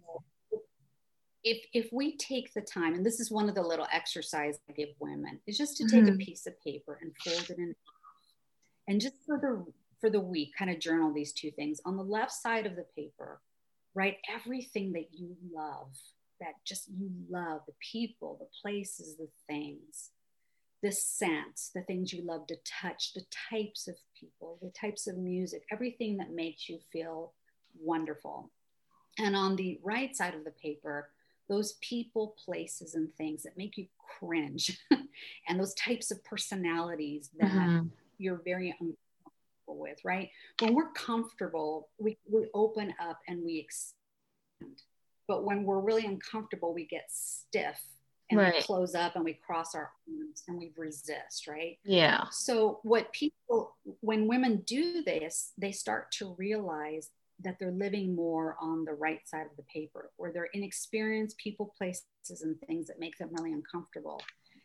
if 1.44 1.66
if 1.74 1.92
we 1.92 2.16
take 2.18 2.54
the 2.54 2.62
time, 2.62 2.94
and 2.94 3.06
this 3.06 3.20
is 3.20 3.32
one 3.32 3.50
of 3.50 3.56
the 3.56 3.64
little 3.64 3.88
exercises 3.92 4.62
I 4.70 4.74
give 4.74 4.90
women, 5.00 5.40
is 5.48 5.58
just 5.58 5.78
to 5.78 5.88
take 5.88 6.04
mm-hmm. 6.04 6.22
a 6.22 6.26
piece 6.26 6.46
of 6.46 6.62
paper 6.62 7.00
and 7.02 7.12
fold 7.26 7.50
it 7.50 7.58
in 7.58 7.76
and 8.88 9.02
just 9.02 9.16
for 9.26 9.40
the 9.40 9.66
for 10.02 10.10
the 10.10 10.20
week, 10.20 10.54
kind 10.58 10.72
of 10.72 10.80
journal 10.80 11.14
these 11.14 11.32
two 11.32 11.52
things. 11.52 11.80
On 11.86 11.96
the 11.96 12.04
left 12.04 12.32
side 12.32 12.66
of 12.66 12.76
the 12.76 12.86
paper, 12.96 13.40
write 13.94 14.18
everything 14.34 14.92
that 14.94 15.14
you 15.14 15.36
love, 15.54 15.96
that 16.42 16.56
just 16.66 16.90
you 16.90 17.10
love, 17.30 17.62
the 17.68 17.74
people, 17.80 18.38
the 18.40 18.50
places, 18.62 19.16
the 19.16 19.30
things, 19.48 20.10
the 20.82 20.92
scents, 20.92 21.70
the 21.74 21.84
things 21.84 22.12
you 22.12 22.24
love 22.24 22.48
to 22.48 22.58
touch, 22.66 23.14
the 23.14 23.24
types 23.50 23.88
of 23.88 23.96
people, 24.20 24.58
the 24.62 24.72
types 24.72 25.06
of 25.08 25.18
music, 25.18 25.64
everything 25.72 26.18
that 26.18 26.34
makes 26.34 26.68
you 26.68 26.80
feel 26.92 27.34
wonderful. 27.80 28.50
And 29.20 29.36
on 29.36 29.56
the 29.56 29.80
right 29.84 30.16
side 30.16 30.34
of 30.34 30.44
the 30.44 30.52
paper, 30.52 31.10
those 31.48 31.74
people, 31.82 32.36
places, 32.44 32.96
and 32.96 33.14
things 33.16 33.44
that 33.44 33.58
make 33.58 33.78
you 33.78 33.86
cringe, 34.20 34.80
and 35.48 35.60
those 35.60 35.74
types 35.76 36.10
of 36.10 36.24
personalities 36.24 37.30
that 37.38 37.52
mm-hmm. 37.52 37.88
you're 38.18 38.42
very 38.44 38.74
uncomfortable 39.72 39.80
with, 39.80 39.98
right? 40.04 40.30
When 40.60 40.76
we're 40.76 40.92
comfortable, 40.92 41.90
we, 42.00 42.18
we 42.30 42.48
open 42.54 42.94
up 43.02 43.20
and 43.28 43.44
we 43.44 43.60
expand. 43.60 44.82
But 45.28 45.44
when 45.46 45.64
we're 45.64 45.80
really 45.80 46.06
uncomfortable, 46.06 46.74
we 46.74 46.86
get 46.86 47.06
stiff 47.10 47.80
and 48.30 48.40
right. 48.40 48.54
we 48.56 48.62
close 48.62 48.96
up 48.96 49.16
and 49.16 49.24
we 49.24 49.34
cross 49.34 49.76
our 49.76 49.92
arms 50.08 50.44
and 50.48 50.58
we 50.58 50.72
resist, 50.78 51.48
right? 51.48 51.78
Yeah. 51.84 52.24
So, 52.32 52.80
what 52.84 53.12
people, 53.14 53.76
when 54.02 54.28
women 54.28 54.64
do 54.66 55.04
this, 55.04 55.52
they 55.58 55.72
start 55.72 56.12
to 56.14 56.36
realize 56.38 57.10
that 57.44 57.58
they're 57.60 57.72
living 57.72 58.16
more 58.16 58.56
on 58.62 58.86
the 58.86 58.94
right 58.94 59.28
side 59.28 59.48
of 59.50 59.58
the 59.58 59.64
paper, 59.64 60.12
where 60.18 60.32
they're 60.32 60.50
inexperienced 60.54 61.38
people, 61.38 61.74
places, 61.78 62.04
and 62.42 62.60
things 62.68 62.88
that 62.88 63.00
make 63.00 63.18
them 63.18 63.30
really 63.32 63.52
uncomfortable. 63.52 64.22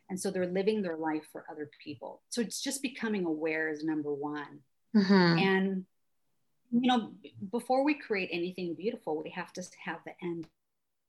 And 0.08 0.20
so 0.20 0.30
they're 0.30 0.46
living 0.46 0.82
their 0.82 0.96
life 0.96 1.26
for 1.32 1.44
other 1.50 1.68
people. 1.82 2.22
So 2.30 2.40
it's 2.40 2.62
just 2.62 2.82
becoming 2.82 3.24
aware 3.24 3.68
is 3.68 3.82
number 3.82 4.12
one. 4.12 4.60
Mm-hmm. 4.96 5.38
And, 5.38 5.84
you 6.72 6.88
know, 6.88 7.12
before 7.50 7.84
we 7.84 7.94
create 7.94 8.30
anything 8.32 8.74
beautiful, 8.74 9.22
we 9.22 9.30
have 9.30 9.52
to 9.54 9.62
have 9.84 9.98
the 10.06 10.12
end 10.22 10.46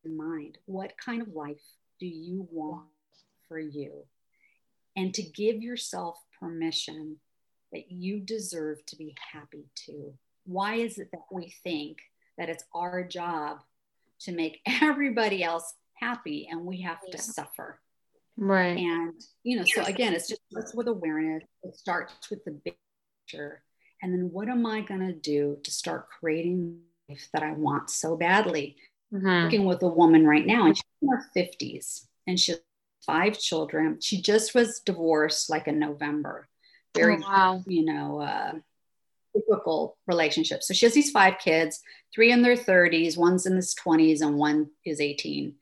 in 0.03 0.17
mind. 0.17 0.57
What 0.65 0.93
kind 0.97 1.21
of 1.21 1.29
life 1.29 1.61
do 1.99 2.07
you 2.07 2.47
want 2.51 2.87
for 3.47 3.59
you? 3.59 4.05
And 4.95 5.13
to 5.13 5.21
give 5.21 5.61
yourself 5.61 6.17
permission 6.39 7.17
that 7.71 7.91
you 7.91 8.19
deserve 8.19 8.85
to 8.87 8.95
be 8.95 9.15
happy 9.31 9.65
too. 9.75 10.13
Why 10.45 10.75
is 10.75 10.97
it 10.97 11.09
that 11.11 11.25
we 11.31 11.53
think 11.63 11.97
that 12.37 12.49
it's 12.49 12.63
our 12.73 13.03
job 13.03 13.59
to 14.21 14.31
make 14.31 14.61
everybody 14.81 15.43
else 15.43 15.73
happy 15.93 16.47
and 16.49 16.65
we 16.65 16.81
have 16.81 16.99
to 17.11 17.17
suffer? 17.17 17.79
Right. 18.37 18.77
And, 18.77 19.13
you 19.43 19.57
know, 19.57 19.65
so 19.65 19.83
again, 19.83 20.13
it's 20.13 20.29
just 20.29 20.41
starts 20.51 20.75
with 20.75 20.87
awareness. 20.87 21.43
It 21.63 21.75
starts 21.75 22.29
with 22.29 22.43
the 22.45 22.51
big 22.51 22.75
picture. 23.27 23.63
And 24.01 24.13
then 24.13 24.29
what 24.31 24.49
am 24.49 24.65
I 24.65 24.81
going 24.81 24.99
to 25.01 25.13
do 25.13 25.57
to 25.63 25.71
start 25.71 26.07
creating 26.19 26.79
life 27.09 27.27
that 27.33 27.43
I 27.43 27.53
want 27.53 27.89
so 27.89 28.15
badly? 28.15 28.77
Mm-hmm. 29.13 29.43
Working 29.43 29.65
with 29.65 29.81
a 29.83 29.87
woman 29.87 30.27
right 30.27 30.45
now, 30.45 30.65
and 30.65 30.75
she's 30.75 30.83
in 31.01 31.07
her 31.09 31.25
50s, 31.35 32.05
and 32.27 32.39
she 32.39 32.51
has 32.51 32.61
five 33.05 33.39
children. 33.39 33.99
She 34.01 34.21
just 34.21 34.53
was 34.53 34.81
divorced 34.81 35.49
like 35.49 35.67
in 35.67 35.79
November. 35.79 36.47
Very, 36.95 37.15
oh, 37.15 37.19
wow. 37.21 37.63
you 37.65 37.85
know, 37.85 38.19
uh, 38.19 38.51
typical 39.37 39.97
relationship. 40.07 40.63
So 40.63 40.73
she 40.73 40.85
has 40.85 40.93
these 40.93 41.11
five 41.11 41.35
kids, 41.39 41.81
three 42.13 42.31
in 42.31 42.41
their 42.41 42.55
30s, 42.55 43.17
one's 43.17 43.45
in 43.45 43.55
his 43.55 43.75
20s, 43.75 44.21
and 44.21 44.35
one 44.37 44.71
is 44.85 44.99
18. 44.99 45.55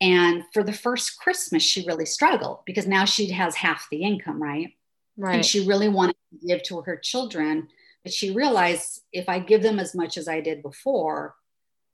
And 0.00 0.42
for 0.52 0.62
the 0.62 0.72
first 0.72 1.18
Christmas, 1.18 1.62
she 1.62 1.86
really 1.86 2.06
struggled 2.06 2.60
because 2.66 2.86
now 2.86 3.04
she 3.04 3.30
has 3.30 3.54
half 3.54 3.86
the 3.90 4.02
income, 4.02 4.42
right? 4.42 4.75
Right. 5.16 5.36
And 5.36 5.44
she 5.44 5.66
really 5.66 5.88
wanted 5.88 6.16
to 6.30 6.46
give 6.46 6.62
to 6.64 6.82
her 6.82 6.96
children, 6.96 7.68
but 8.02 8.12
she 8.12 8.30
realized 8.30 9.02
if 9.12 9.28
I 9.28 9.38
give 9.38 9.62
them 9.62 9.78
as 9.78 9.94
much 9.94 10.16
as 10.18 10.28
I 10.28 10.40
did 10.40 10.62
before, 10.62 11.34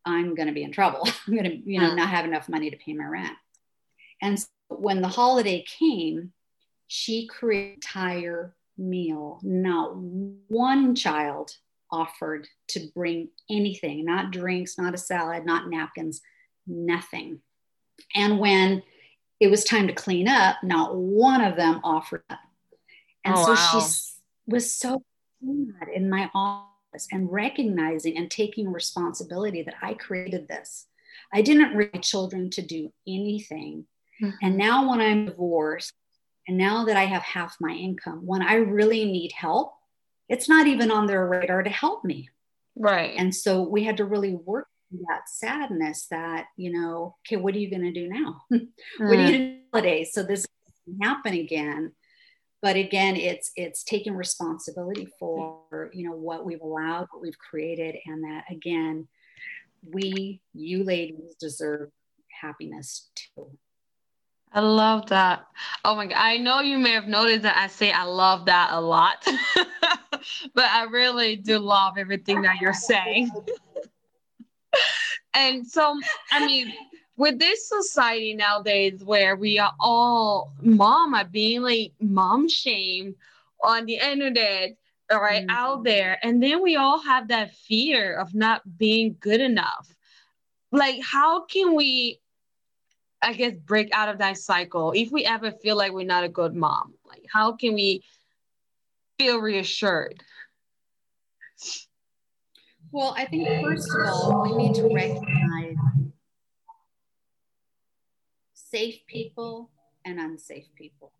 I'm 0.04 0.34
going 0.34 0.48
to 0.48 0.54
be 0.54 0.64
in 0.64 0.72
trouble. 0.72 1.08
I'm 1.26 1.34
going 1.34 1.50
to, 1.50 1.56
you 1.70 1.80
know, 1.80 1.94
not 1.94 2.08
have 2.08 2.24
enough 2.24 2.48
money 2.48 2.70
to 2.70 2.76
pay 2.76 2.92
my 2.94 3.04
rent. 3.04 3.36
And 4.20 4.38
so 4.38 4.46
when 4.68 5.02
the 5.02 5.08
holiday 5.08 5.64
came, 5.66 6.32
she 6.88 7.26
created 7.26 7.68
an 7.68 7.74
entire 7.74 8.54
meal. 8.76 9.40
Not 9.42 9.96
one 9.96 10.94
child 10.94 11.56
offered 11.90 12.48
to 12.68 12.88
bring 12.94 13.28
anything, 13.50 14.04
not 14.04 14.30
drinks, 14.30 14.78
not 14.78 14.94
a 14.94 14.98
salad, 14.98 15.44
not 15.44 15.68
napkins, 15.68 16.20
nothing. 16.66 17.40
And 18.14 18.38
when 18.38 18.82
it 19.40 19.50
was 19.50 19.64
time 19.64 19.86
to 19.88 19.92
clean 19.92 20.28
up, 20.28 20.56
not 20.62 20.96
one 20.96 21.42
of 21.42 21.56
them 21.56 21.80
offered 21.84 22.24
up. 22.30 22.38
And 23.24 23.34
oh, 23.36 23.44
so 23.44 23.52
wow. 23.52 23.80
she 23.80 23.86
was 24.46 24.74
so 24.74 25.02
sad 25.40 25.88
in 25.92 26.10
my 26.10 26.30
office 26.34 27.08
and 27.10 27.30
recognizing 27.30 28.16
and 28.16 28.30
taking 28.30 28.72
responsibility 28.72 29.62
that 29.62 29.74
I 29.82 29.94
created 29.94 30.48
this. 30.48 30.86
I 31.32 31.42
didn't 31.42 31.76
raise 31.76 32.06
children 32.06 32.50
to 32.50 32.62
do 32.62 32.92
anything. 33.06 33.86
Mm-hmm. 34.22 34.36
And 34.42 34.56
now, 34.56 34.90
when 34.90 35.00
I'm 35.00 35.26
divorced, 35.26 35.92
and 36.46 36.58
now 36.58 36.84
that 36.84 36.96
I 36.96 37.04
have 37.04 37.22
half 37.22 37.56
my 37.60 37.72
income, 37.72 38.26
when 38.26 38.42
I 38.42 38.54
really 38.54 39.04
need 39.04 39.32
help, 39.32 39.74
it's 40.28 40.48
not 40.48 40.66
even 40.66 40.90
on 40.90 41.06
their 41.06 41.26
radar 41.26 41.62
to 41.62 41.70
help 41.70 42.04
me. 42.04 42.28
Right. 42.76 43.14
And 43.16 43.34
so 43.34 43.62
we 43.62 43.84
had 43.84 43.98
to 43.98 44.04
really 44.04 44.34
work 44.34 44.66
that 44.90 45.28
sadness 45.28 46.06
that, 46.10 46.46
you 46.56 46.72
know, 46.72 47.16
okay, 47.26 47.36
what 47.36 47.54
are 47.54 47.58
you 47.58 47.70
going 47.70 47.82
to 47.82 47.92
do 47.92 48.08
now? 48.08 48.42
mm. 48.52 48.68
what 48.98 49.18
are 49.18 49.22
you 49.22 49.28
going 49.28 49.32
to 49.32 49.54
do 49.54 49.60
holidays? 49.72 50.12
So 50.12 50.22
this 50.22 50.46
happen 51.00 51.34
again 51.34 51.92
but 52.62 52.76
again 52.76 53.16
it's 53.16 53.50
it's 53.56 53.82
taking 53.82 54.14
responsibility 54.14 55.06
for 55.18 55.90
you 55.92 56.08
know 56.08 56.16
what 56.16 56.46
we've 56.46 56.62
allowed 56.62 57.06
what 57.10 57.20
we've 57.20 57.38
created 57.38 57.96
and 58.06 58.24
that 58.24 58.44
again 58.50 59.06
we 59.92 60.40
you 60.54 60.84
ladies 60.84 61.34
deserve 61.38 61.90
happiness 62.40 63.10
too 63.14 63.50
I 64.54 64.60
love 64.60 65.06
that. 65.06 65.46
Oh 65.82 65.96
my 65.96 66.04
God. 66.04 66.18
I 66.18 66.36
know 66.36 66.60
you 66.60 66.76
may 66.76 66.90
have 66.90 67.06
noticed 67.06 67.44
that 67.44 67.56
I 67.56 67.68
say 67.68 67.90
I 67.90 68.02
love 68.02 68.44
that 68.46 68.68
a 68.72 68.80
lot, 68.80 69.26
but 70.54 70.64
I 70.64 70.84
really 70.90 71.36
do 71.36 71.58
love 71.58 71.96
everything 71.96 72.42
that 72.42 72.60
you're 72.60 72.74
saying. 72.74 73.30
and 75.34 75.66
so, 75.66 75.98
I 76.30 76.44
mean, 76.44 76.70
with 77.16 77.38
this 77.38 77.68
society 77.68 78.34
nowadays 78.34 79.04
where 79.04 79.36
we 79.36 79.58
are 79.58 79.74
all 79.78 80.52
mom 80.62 81.14
are 81.14 81.24
being 81.24 81.62
like 81.62 81.92
mom 82.00 82.48
shamed 82.48 83.14
on 83.62 83.86
the 83.86 83.96
internet 83.96 84.76
right 85.10 85.46
mm-hmm. 85.46 85.50
out 85.50 85.84
there 85.84 86.18
and 86.22 86.42
then 86.42 86.62
we 86.62 86.76
all 86.76 86.98
have 87.00 87.28
that 87.28 87.54
fear 87.54 88.16
of 88.16 88.34
not 88.34 88.62
being 88.78 89.14
good 89.20 89.40
enough 89.40 89.94
like 90.70 90.96
how 91.02 91.44
can 91.44 91.74
we 91.74 92.18
i 93.20 93.34
guess 93.34 93.54
break 93.66 93.90
out 93.92 94.08
of 94.08 94.18
that 94.18 94.38
cycle 94.38 94.92
if 94.96 95.12
we 95.12 95.24
ever 95.24 95.52
feel 95.52 95.76
like 95.76 95.92
we're 95.92 96.06
not 96.06 96.24
a 96.24 96.28
good 96.30 96.54
mom 96.54 96.94
like 97.06 97.24
how 97.30 97.52
can 97.52 97.74
we 97.74 98.02
feel 99.22 99.38
reassured? 99.38 100.22
Well, 102.90 103.14
I 103.16 103.24
think 103.26 103.48
first 103.62 103.88
of 103.94 104.06
all, 104.06 104.42
we 104.42 104.56
need 104.56 104.74
to 104.74 104.92
recognize 104.92 105.61
safe 108.72 109.00
people 109.06 109.70
and 110.04 110.18
unsafe 110.18 110.68
people. 110.74 111.12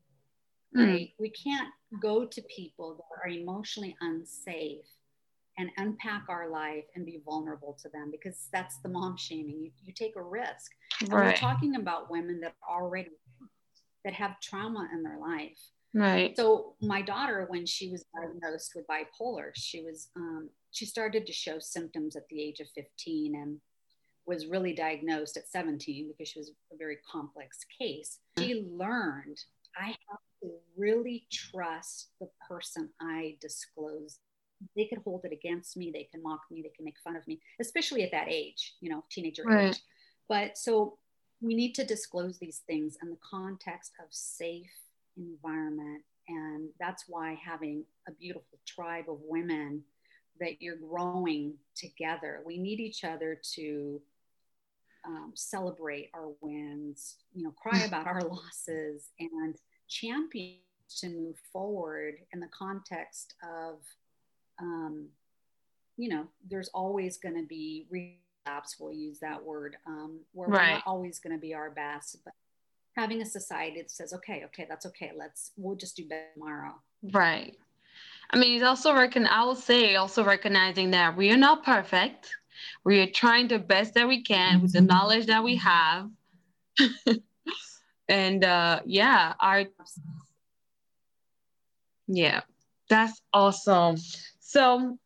Hmm. 0.75 0.85
Right? 0.85 1.09
Mm. 1.09 1.13
We 1.21 1.31
can't 1.31 1.69
go 2.01 2.25
to 2.25 2.43
people 2.43 2.95
that 2.97 3.23
are 3.23 3.29
emotionally 3.29 3.97
unsafe 4.01 4.87
and 5.59 5.71
unpack 5.77 6.25
our 6.29 6.49
life 6.49 6.85
and 6.95 7.05
be 7.05 7.21
vulnerable 7.25 7.77
to 7.83 7.89
them 7.91 8.11
because 8.11 8.49
that's 8.53 8.79
the 8.79 8.89
mom 8.89 9.17
shaming. 9.17 9.61
You, 9.61 9.71
you 9.85 9.93
take 9.93 10.17
a 10.17 10.23
risk. 10.23 10.73
And 11.01 11.13
right. 11.13 11.27
we're 11.27 11.37
talking 11.37 11.77
about 11.77 12.11
women 12.11 12.41
that 12.41 12.55
already 12.69 13.11
that 14.05 14.15
have 14.15 14.41
trauma 14.41 14.89
in 14.93 15.03
their 15.03 15.19
life. 15.19 15.59
Right. 15.95 16.35
So 16.37 16.75
my 16.81 17.03
daughter, 17.03 17.45
when 17.49 17.67
she 17.67 17.91
was 17.91 18.05
diagnosed 18.17 18.73
with 18.75 18.87
bipolar, 18.87 19.51
she 19.55 19.83
was 19.83 20.09
um, 20.17 20.49
she 20.71 20.87
started 20.87 21.27
to 21.27 21.33
show 21.33 21.59
symptoms 21.59 22.17
at 22.17 22.27
the 22.31 22.41
age 22.43 22.61
of 22.61 22.67
15 22.75 23.37
and 23.37 23.59
was 24.27 24.47
really 24.47 24.73
diagnosed 24.73 25.37
at 25.37 25.49
17 25.49 26.09
because 26.09 26.29
she 26.29 26.39
was 26.39 26.51
a 26.73 26.77
very 26.77 26.99
complex 27.11 27.59
case. 27.79 28.19
She 28.39 28.55
mm-hmm. 28.55 28.81
learned 28.81 29.39
I 29.77 29.87
have 29.87 30.21
to 30.43 30.51
really 30.77 31.27
trust 31.31 32.11
the 32.21 32.29
person 32.47 32.91
I 33.01 33.37
disclose. 33.41 34.19
They 34.77 34.85
could 34.87 34.99
hold 35.05 35.25
it 35.25 35.33
against 35.33 35.77
me, 35.77 35.91
they 35.93 36.09
can 36.11 36.23
mock 36.23 36.43
me, 36.51 36.63
they 36.63 36.73
can 36.77 36.85
make 36.85 36.99
fun 37.03 37.17
of 37.17 37.27
me, 37.27 37.41
especially 37.61 38.03
at 38.03 38.13
that 38.13 38.29
age, 38.29 38.75
you 38.81 38.91
know, 38.91 39.05
teenager 39.11 39.43
right. 39.45 39.71
age. 39.71 39.81
But 40.29 40.57
so 40.57 40.99
we 41.41 41.55
need 41.55 41.75
to 41.75 41.85
disclose 41.85 42.39
these 42.39 42.63
things 42.67 42.97
in 43.03 43.11
the 43.11 43.19
context 43.29 43.93
of 43.99 44.07
safe 44.11 44.71
environment. 45.17 46.03
And 46.29 46.69
that's 46.79 47.05
why 47.09 47.39
having 47.45 47.85
a 48.09 48.13
beautiful 48.13 48.59
tribe 48.67 49.07
of 49.09 49.19
women 49.25 49.83
that 50.39 50.63
you're 50.63 50.77
growing 50.77 51.55
together, 51.75 52.43
we 52.47 52.59
need 52.59 52.79
each 52.79 53.05
other 53.05 53.41
to 53.55 54.01
um, 55.05 55.33
celebrate 55.35 56.11
our 56.15 56.29
wins, 56.41 57.17
you 57.35 57.45
know, 57.45 57.51
cry 57.51 57.81
about 57.81 58.07
our 58.07 58.21
losses 58.29 59.09
and 59.19 59.57
champion 59.89 60.59
to 61.01 61.09
move 61.09 61.37
forward 61.53 62.17
in 62.33 62.41
the 62.41 62.49
context 62.49 63.35
of, 63.43 63.79
um, 64.61 65.07
you 65.97 66.09
know, 66.09 66.27
there's 66.49 66.69
always 66.75 67.17
going 67.17 67.35
to 67.35 67.47
be 67.47 67.87
relapse, 67.91 68.77
we'll 68.79 68.93
use 68.93 69.19
that 69.21 69.43
word, 69.43 69.77
um, 69.87 70.21
where 70.33 70.49
right. 70.49 70.61
we're 70.61 70.75
not 70.75 70.83
always 70.87 71.19
going 71.19 71.35
to 71.35 71.41
be 71.41 71.55
our 71.55 71.71
best, 71.71 72.19
but 72.25 72.35
having 72.97 73.23
a 73.23 73.27
society 73.27 73.81
that 73.81 73.91
says, 73.91 74.13
okay, 74.13 74.43
okay, 74.47 74.67
that's 74.69 74.87
okay. 74.87 75.13
Let's, 75.17 75.53
we'll 75.57 75.77
just 75.77 75.97
do 75.97 76.07
better 76.07 76.27
tomorrow. 76.35 76.75
Right. 77.11 77.57
I 78.31 78.39
mean, 78.39 78.55
it's 78.55 78.65
also 78.65 78.95
reckon. 78.95 79.27
I 79.27 79.45
will 79.45 79.55
say 79.55 79.97
also 79.97 80.25
recognizing 80.25 80.93
that 80.93 81.17
we 81.17 81.31
are 81.31 81.37
not 81.37 81.65
perfect. 81.65 82.35
We 82.85 83.01
are 83.01 83.07
trying 83.07 83.49
the 83.49 83.59
best 83.59 83.95
that 83.95 84.09
we 84.09 84.23
can 84.23 84.63
with 84.63 84.73
the 84.73 84.81
knowledge 84.81 85.27
that 85.27 85.43
we 85.43 85.57
have. 85.57 86.11
and 88.09 88.45
uh 88.45 88.81
yeah, 88.85 89.35
our 89.41 89.65
yeah, 92.07 92.41
that's 92.89 93.21
awesome. 93.33 93.97
So 94.41 94.99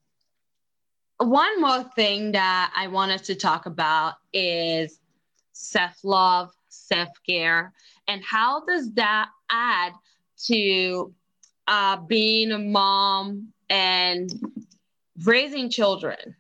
one 1.19 1.61
more 1.61 1.85
thing 1.95 2.33
that 2.33 2.73
I 2.77 2.89
wanted 2.89 3.25
to 3.25 3.35
talk 3.35 3.67
about 3.67 4.15
is 4.33 5.01
self-love, 5.53 6.51
self-care, 6.69 7.73
and 8.09 8.23
how 8.23 8.65
does 8.67 8.93
that 8.95 9.29
add 9.51 9.93
to 10.47 11.15
uh, 11.67 11.97
being 11.97 12.53
a 12.53 12.59
mom 12.59 13.53
and 13.71 14.31
raising 15.25 15.71
children? 15.71 16.37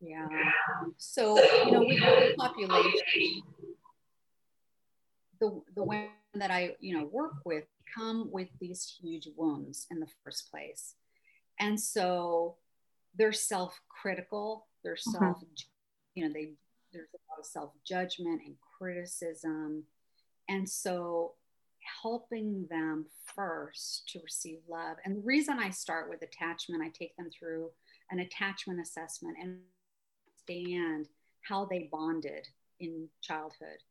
Yeah. 0.00 0.28
So, 0.96 1.38
you 1.64 1.72
know, 1.72 1.80
with 1.80 1.98
the 1.98 2.34
population, 2.38 3.42
the, 5.40 5.60
the 5.74 5.82
women 5.82 6.10
that 6.34 6.50
I, 6.50 6.76
you 6.80 6.96
know, 6.96 7.06
work 7.06 7.34
with 7.44 7.64
come 7.94 8.30
with 8.30 8.48
these 8.60 8.98
huge 9.00 9.28
wounds 9.36 9.86
in 9.90 9.98
the 10.00 10.06
first 10.24 10.50
place. 10.50 10.94
And 11.58 11.80
so 11.80 12.56
they're 13.16 13.32
self-critical, 13.32 14.66
they're 14.84 14.94
mm-hmm. 14.94 15.24
self, 15.24 15.42
you 16.14 16.26
know, 16.26 16.32
they, 16.32 16.52
there's 16.92 17.08
a 17.14 17.18
lot 17.30 17.40
of 17.40 17.46
self-judgment 17.46 18.42
and 18.44 18.54
criticism. 18.78 19.84
And 20.48 20.68
so 20.68 21.34
helping 22.02 22.66
them 22.70 23.06
first 23.34 24.08
to 24.08 24.20
receive 24.22 24.58
love. 24.68 24.96
And 25.04 25.16
the 25.16 25.22
reason 25.22 25.58
I 25.58 25.70
start 25.70 26.08
with 26.08 26.22
attachment, 26.22 26.82
I 26.82 26.90
take 26.90 27.16
them 27.16 27.30
through 27.36 27.70
an 28.10 28.20
attachment 28.20 28.80
assessment 28.80 29.36
and 29.42 29.58
understand 30.48 31.08
how 31.42 31.64
they 31.64 31.88
bonded 31.90 32.46
in 32.80 33.08
childhood. 33.20 33.82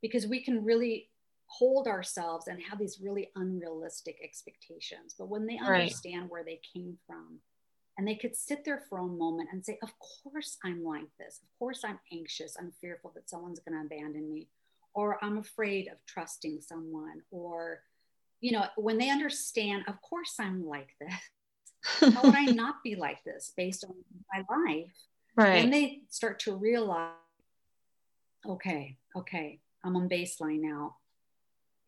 Because 0.00 0.26
we 0.26 0.42
can 0.42 0.64
really 0.64 1.08
hold 1.46 1.86
ourselves 1.86 2.48
and 2.48 2.60
have 2.62 2.78
these 2.78 2.98
really 3.00 3.30
unrealistic 3.36 4.18
expectations. 4.22 5.14
But 5.18 5.28
when 5.28 5.46
they 5.46 5.58
understand 5.58 6.22
right. 6.22 6.30
where 6.30 6.44
they 6.44 6.60
came 6.74 6.98
from, 7.06 7.38
and 7.98 8.08
they 8.08 8.14
could 8.14 8.34
sit 8.34 8.64
there 8.64 8.82
for 8.88 8.98
a 8.98 9.06
moment 9.06 9.50
and 9.52 9.62
say, 9.62 9.78
Of 9.82 9.90
course, 9.98 10.56
I'm 10.64 10.82
like 10.82 11.08
this. 11.18 11.40
Of 11.42 11.58
course, 11.58 11.82
I'm 11.84 12.00
anxious. 12.10 12.56
I'm 12.58 12.72
fearful 12.80 13.12
that 13.14 13.28
someone's 13.28 13.60
going 13.60 13.78
to 13.78 13.84
abandon 13.84 14.32
me 14.32 14.48
or 14.94 15.18
I'm 15.22 15.38
afraid 15.38 15.88
of 15.88 15.94
trusting 16.06 16.60
someone, 16.60 17.22
or, 17.30 17.80
you 18.40 18.52
know, 18.52 18.66
when 18.76 18.98
they 18.98 19.10
understand, 19.10 19.84
of 19.88 20.00
course 20.02 20.34
I'm 20.38 20.66
like 20.66 20.90
this. 21.00 22.14
How 22.14 22.22
would 22.22 22.34
I 22.34 22.44
not 22.46 22.76
be 22.84 22.94
like 22.94 23.24
this 23.24 23.52
based 23.56 23.84
on 23.84 23.94
my 24.32 24.44
life? 24.54 24.92
Right. 25.36 25.64
And 25.64 25.72
they 25.72 26.02
start 26.08 26.40
to 26.40 26.54
realize, 26.54 27.12
okay, 28.46 28.98
okay, 29.16 29.60
I'm 29.84 29.96
on 29.96 30.08
baseline 30.08 30.60
now. 30.60 30.96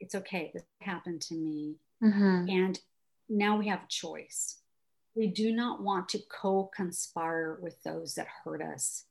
It's 0.01 0.15
okay. 0.15 0.51
This 0.53 0.65
happened 0.81 1.21
to 1.23 1.35
me. 1.35 1.77
Mm-hmm. 2.03 2.49
And 2.49 2.81
now 3.29 3.57
we 3.57 3.69
have 3.69 3.81
a 3.81 3.89
choice. 3.89 4.59
We 5.15 5.29
do 5.29 5.53
not 5.53 5.83
want 5.83 6.09
to 6.11 6.19
co 6.29 6.71
conspire 6.75 7.59
with 7.61 7.83
those 7.83 8.15
that 8.15 8.27
hurt 8.45 8.63
us 8.63 9.05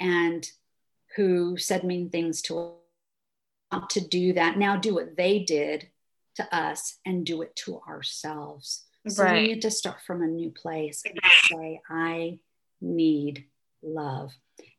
and 0.00 0.46
who 1.16 1.56
said 1.56 1.84
mean 1.84 2.10
things 2.10 2.42
to 2.42 2.74
us 3.70 3.82
to 3.90 4.00
do 4.00 4.32
that. 4.32 4.58
Now 4.58 4.76
do 4.76 4.94
what 4.94 5.16
they 5.16 5.40
did 5.40 5.88
to 6.36 6.56
us 6.56 6.98
and 7.06 7.24
do 7.24 7.42
it 7.42 7.54
to 7.56 7.80
ourselves. 7.88 8.84
So 9.06 9.22
right. 9.22 9.42
we 9.42 9.48
need 9.48 9.62
to 9.62 9.70
start 9.70 9.98
from 10.06 10.22
a 10.22 10.26
new 10.26 10.50
place 10.50 11.02
and 11.04 11.18
say, 11.48 11.80
I 11.88 12.38
need 12.80 13.46
love. 13.84 14.32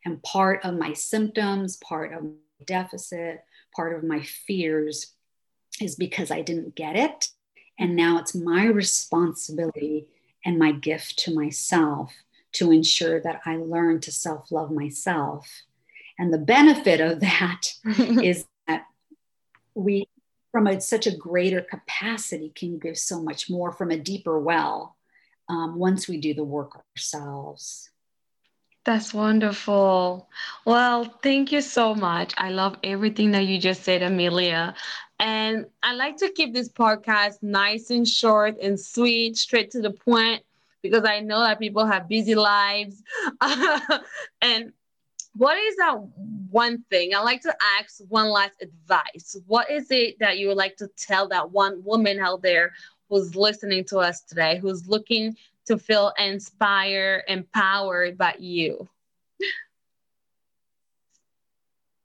And 0.04 0.22
part 0.22 0.64
of 0.64 0.74
my 0.74 0.92
symptoms, 0.92 1.76
part 1.76 2.12
of 2.12 2.22
my 2.22 2.30
deficit, 2.64 3.44
part 3.74 3.96
of 3.96 4.04
my 4.04 4.22
fears 4.22 5.14
is 5.80 5.96
because 5.96 6.30
I 6.30 6.42
didn't 6.42 6.74
get 6.74 6.96
it. 6.96 7.28
And 7.78 7.94
now 7.96 8.18
it's 8.18 8.34
my 8.34 8.64
responsibility 8.66 10.06
and 10.44 10.58
my 10.58 10.72
gift 10.72 11.18
to 11.20 11.34
myself 11.34 12.12
to 12.52 12.72
ensure 12.72 13.20
that 13.20 13.42
I 13.44 13.56
learn 13.56 14.00
to 14.00 14.12
self 14.12 14.50
love 14.50 14.70
myself. 14.70 15.46
And 16.18 16.32
the 16.32 16.38
benefit 16.38 17.00
of 17.00 17.20
that 17.20 17.74
is 17.98 18.46
that 18.66 18.86
we 19.74 20.08
from 20.52 20.66
a, 20.66 20.80
such 20.80 21.06
a 21.06 21.14
greater 21.14 21.60
capacity 21.60 22.50
can 22.54 22.78
give 22.78 22.96
so 22.96 23.22
much 23.22 23.50
more 23.50 23.72
from 23.72 23.90
a 23.90 23.98
deeper 23.98 24.38
well 24.38 24.96
um, 25.50 25.78
once 25.78 26.08
we 26.08 26.16
do 26.16 26.32
the 26.32 26.44
work 26.44 26.82
ourselves 26.96 27.90
that's 28.86 29.14
wonderful. 29.14 30.28
Well, 30.64 31.04
thank 31.22 31.52
you 31.52 31.62
so 31.62 31.94
much. 31.94 32.34
I 32.38 32.50
love 32.50 32.78
everything 32.84 33.32
that 33.32 33.46
you 33.46 33.58
just 33.58 33.82
said, 33.84 34.02
Amelia. 34.02 34.74
And 35.20 35.66
I 35.82 35.94
like 35.94 36.18
to 36.18 36.30
keep 36.30 36.54
this 36.54 36.70
podcast 36.70 37.42
nice 37.42 37.90
and 37.90 38.08
short 38.08 38.56
and 38.62 38.80
sweet, 38.80 39.36
straight 39.36 39.72
to 39.72 39.82
the 39.82 39.90
point, 39.90 40.44
because 40.82 41.04
I 41.04 41.20
know 41.20 41.40
that 41.40 41.58
people 41.60 41.86
have 41.86 42.08
busy 42.08 42.34
lives. 42.34 43.02
and 44.42 44.72
what 45.34 45.58
is 45.58 45.76
that 45.76 45.98
one 46.50 46.82
thing 46.90 47.14
i 47.14 47.20
like 47.20 47.42
to 47.42 47.54
ask 47.78 48.00
one 48.08 48.28
last 48.28 48.54
advice 48.62 49.36
what 49.46 49.70
is 49.70 49.90
it 49.90 50.18
that 50.18 50.38
you 50.38 50.48
would 50.48 50.56
like 50.56 50.76
to 50.76 50.88
tell 50.96 51.28
that 51.28 51.50
one 51.50 51.82
woman 51.84 52.18
out 52.18 52.42
there 52.42 52.72
who's 53.08 53.36
listening 53.36 53.84
to 53.84 53.98
us 53.98 54.22
today 54.22 54.58
who's 54.58 54.88
looking 54.88 55.36
to 55.66 55.78
feel 55.78 56.12
inspired 56.18 57.24
empowered 57.28 58.16
by 58.16 58.34
you. 58.38 58.88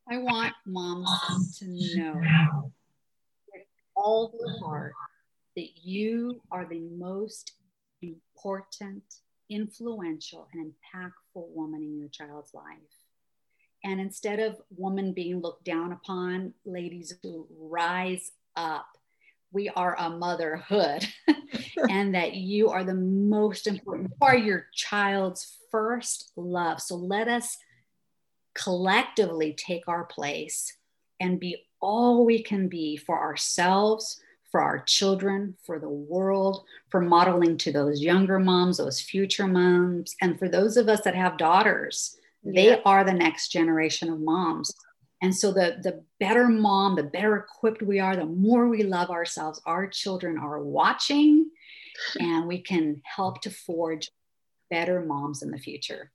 I 0.09 0.17
want 0.17 0.53
moms 0.65 1.57
to 1.59 1.65
know 1.67 2.71
with 3.53 3.63
all 3.95 4.33
their 4.37 4.59
heart 4.59 4.93
that 5.55 5.69
you 5.83 6.41
are 6.51 6.65
the 6.65 6.79
most 6.79 7.53
important 8.01 9.03
influential 9.49 10.47
and 10.53 10.65
impactful 10.65 11.47
woman 11.53 11.81
in 11.83 11.97
your 11.97 12.09
child's 12.09 12.53
life. 12.53 12.65
And 13.83 13.99
instead 13.99 14.39
of 14.39 14.57
women 14.75 15.13
being 15.13 15.41
looked 15.41 15.65
down 15.65 15.91
upon, 15.91 16.53
ladies 16.65 17.13
who 17.23 17.47
rise 17.57 18.31
up, 18.55 18.87
we 19.51 19.69
are 19.69 19.95
a 19.97 20.09
motherhood 20.09 21.05
and 21.89 22.15
that 22.15 22.35
you 22.35 22.69
are 22.69 22.83
the 22.83 22.93
most 22.93 23.67
important 23.67 24.09
you 24.09 24.15
are 24.21 24.37
your 24.37 24.67
child's 24.73 25.57
first 25.71 26.31
love 26.35 26.81
so 26.81 26.95
let 26.95 27.27
us 27.27 27.57
collectively 28.53 29.53
take 29.53 29.87
our 29.87 30.05
place 30.05 30.77
and 31.19 31.39
be 31.39 31.55
all 31.81 32.25
we 32.25 32.43
can 32.43 32.67
be 32.67 32.97
for 32.97 33.19
ourselves 33.19 34.21
for 34.51 34.61
our 34.61 34.83
children 34.83 35.55
for 35.65 35.79
the 35.79 35.89
world 35.89 36.65
for 36.89 36.99
modeling 36.99 37.57
to 37.57 37.71
those 37.71 38.01
younger 38.01 38.39
moms 38.39 38.77
those 38.77 38.99
future 38.99 39.47
moms 39.47 40.15
and 40.21 40.37
for 40.37 40.49
those 40.49 40.75
of 40.77 40.89
us 40.89 41.01
that 41.01 41.15
have 41.15 41.37
daughters 41.37 42.17
they 42.43 42.69
yeah. 42.69 42.79
are 42.85 43.03
the 43.03 43.13
next 43.13 43.49
generation 43.49 44.09
of 44.09 44.19
moms 44.19 44.73
and 45.21 45.35
so 45.35 45.51
the 45.51 45.77
the 45.81 46.03
better 46.19 46.47
mom, 46.47 46.95
the 46.95 47.03
better 47.03 47.37
equipped 47.37 47.83
we 47.83 47.99
are, 47.99 48.15
the 48.15 48.25
more 48.25 48.67
we 48.67 48.83
love 48.83 49.09
ourselves, 49.11 49.61
our 49.65 49.87
children 49.87 50.37
are 50.37 50.59
watching 50.61 51.49
and 52.19 52.47
we 52.47 52.61
can 52.61 53.01
help 53.03 53.41
to 53.41 53.49
forge 53.49 54.09
better 54.69 55.01
moms 55.01 55.43
in 55.43 55.51
the 55.51 55.57
future. 55.57 56.11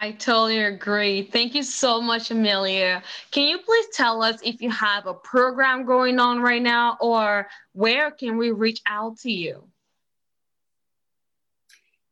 I 0.00 0.10
totally 0.10 0.58
agree. 0.58 1.22
Thank 1.22 1.54
you 1.54 1.62
so 1.62 2.02
much, 2.02 2.32
Amelia. 2.32 3.04
Can 3.30 3.46
you 3.46 3.58
please 3.58 3.86
tell 3.92 4.20
us 4.20 4.40
if 4.42 4.60
you 4.60 4.68
have 4.68 5.06
a 5.06 5.14
program 5.14 5.86
going 5.86 6.18
on 6.18 6.40
right 6.40 6.60
now 6.60 6.98
or 7.00 7.46
where 7.72 8.10
can 8.10 8.36
we 8.36 8.50
reach 8.50 8.80
out 8.84 9.20
to 9.20 9.30
you? 9.30 9.68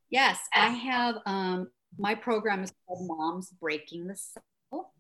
Yes, 0.09 0.39
I 0.55 0.69
have 0.69 1.17
um, 1.27 1.69
my 1.99 2.15
program 2.15 2.63
is 2.63 2.73
called 2.87 3.09
Moms 3.09 3.51
Breaking 3.51 4.07
the 4.07 4.15
Cell. 4.15 4.93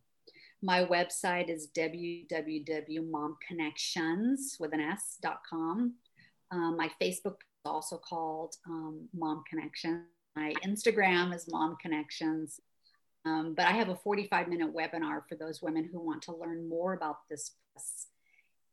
my 0.62 0.84
website 0.84 1.48
is 1.48 1.68
www.momconnections 1.76 4.38
with 4.58 4.72
an 4.72 4.80
s.com. 4.80 5.94
Um, 6.50 6.76
my 6.76 6.90
Facebook 7.00 7.36
also 7.64 7.96
called 7.96 8.56
um, 8.66 9.08
Mom 9.14 9.42
Connection. 9.48 10.04
My 10.36 10.52
Instagram 10.64 11.34
is 11.34 11.46
Mom 11.50 11.76
Connections. 11.80 12.60
Um, 13.26 13.54
but 13.54 13.66
I 13.66 13.72
have 13.72 13.90
a 13.90 13.96
45 13.96 14.48
minute 14.48 14.74
webinar 14.74 15.22
for 15.28 15.34
those 15.34 15.60
women 15.60 15.88
who 15.92 16.00
want 16.00 16.22
to 16.22 16.34
learn 16.34 16.68
more 16.68 16.94
about 16.94 17.18
this. 17.28 17.52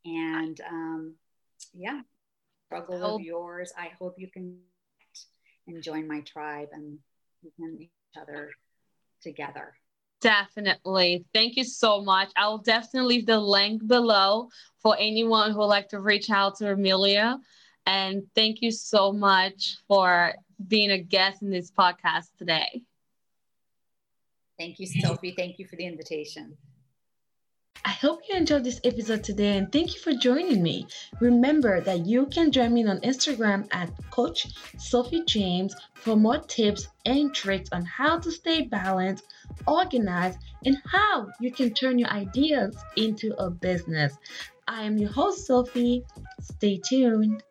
And 0.06 0.60
um, 0.69 1.15
yeah, 1.73 2.02
struggle 2.67 3.15
of 3.15 3.21
yours. 3.21 3.73
I 3.78 3.91
hope 4.00 4.15
you 4.17 4.30
can 4.30 4.58
and 5.67 5.84
join 5.84 6.08
my 6.08 6.21
tribe 6.21 6.69
and 6.71 6.97
we 7.43 7.52
can 7.52 7.78
each 7.82 7.89
other 8.19 8.52
together. 9.21 9.73
Definitely. 10.21 11.26
Thank 11.34 11.58
you 11.58 11.63
so 11.63 12.02
much. 12.02 12.32
I 12.36 12.47
will 12.47 12.58
definitely 12.58 13.17
leave 13.17 13.26
the 13.28 13.39
link 13.39 13.86
below 13.86 14.50
for 14.82 14.95
anyone 14.97 15.52
who 15.52 15.60
would 15.60 15.65
like 15.65 15.89
to 15.89 16.00
reach 16.00 16.30
out 16.30 16.56
to 16.58 16.71
Amelia. 16.71 17.38
And 17.88 18.23
thank 18.36 18.62
you 18.62 18.69
so 18.69 19.13
much 19.13 19.78
for 19.88 20.34
being 20.67 20.91
a 20.91 20.97
guest 20.97 21.41
in 21.41 21.50
this 21.50 21.71
podcast 21.71 22.26
today. 22.38 22.82
Thank 24.60 24.80
you, 24.80 24.88
Sophie. 24.88 25.34
Thank 25.38 25.58
you 25.58 25.65
for 25.65 25.78
the 25.78 25.86
invitation. 25.86 26.58
I 27.86 27.91
hope 27.91 28.19
you 28.28 28.36
enjoyed 28.36 28.65
this 28.65 28.82
episode 28.84 29.23
today 29.23 29.56
and 29.56 29.71
thank 29.71 29.93
you 29.93 30.02
for 30.02 30.12
joining 30.12 30.62
me. 30.62 30.88
Remember 31.21 31.80
that 31.80 32.06
you 32.06 32.26
can 32.26 32.52
join 32.52 32.73
me 32.73 32.86
on 32.86 33.00
Instagram 33.00 33.69
at 33.71 33.89
Coach 34.12 34.47
Sophie 34.78 35.23
James 35.23 35.73
for 35.93 36.17
more 36.17 36.39
tips 36.39 36.89
and 37.06 37.34
tricks 37.34 37.69
on 37.71 37.86
how 37.86 38.19
to 38.19 38.30
stay 38.30 38.63
balanced, 38.63 39.23
organized, 39.65 40.39
and 40.65 40.78
how 40.91 41.28
you 41.39 41.54
can 41.54 41.73
turn 41.73 41.97
your 41.97 42.10
ideas 42.10 42.76
into 42.97 43.34
a 43.39 43.50
business. 43.50 44.17
I 44.67 44.84
am 44.84 44.97
your 44.97 45.12
host, 45.12 45.47
Sophie. 45.47 46.04
Stay 46.41 46.82
tuned. 46.84 47.43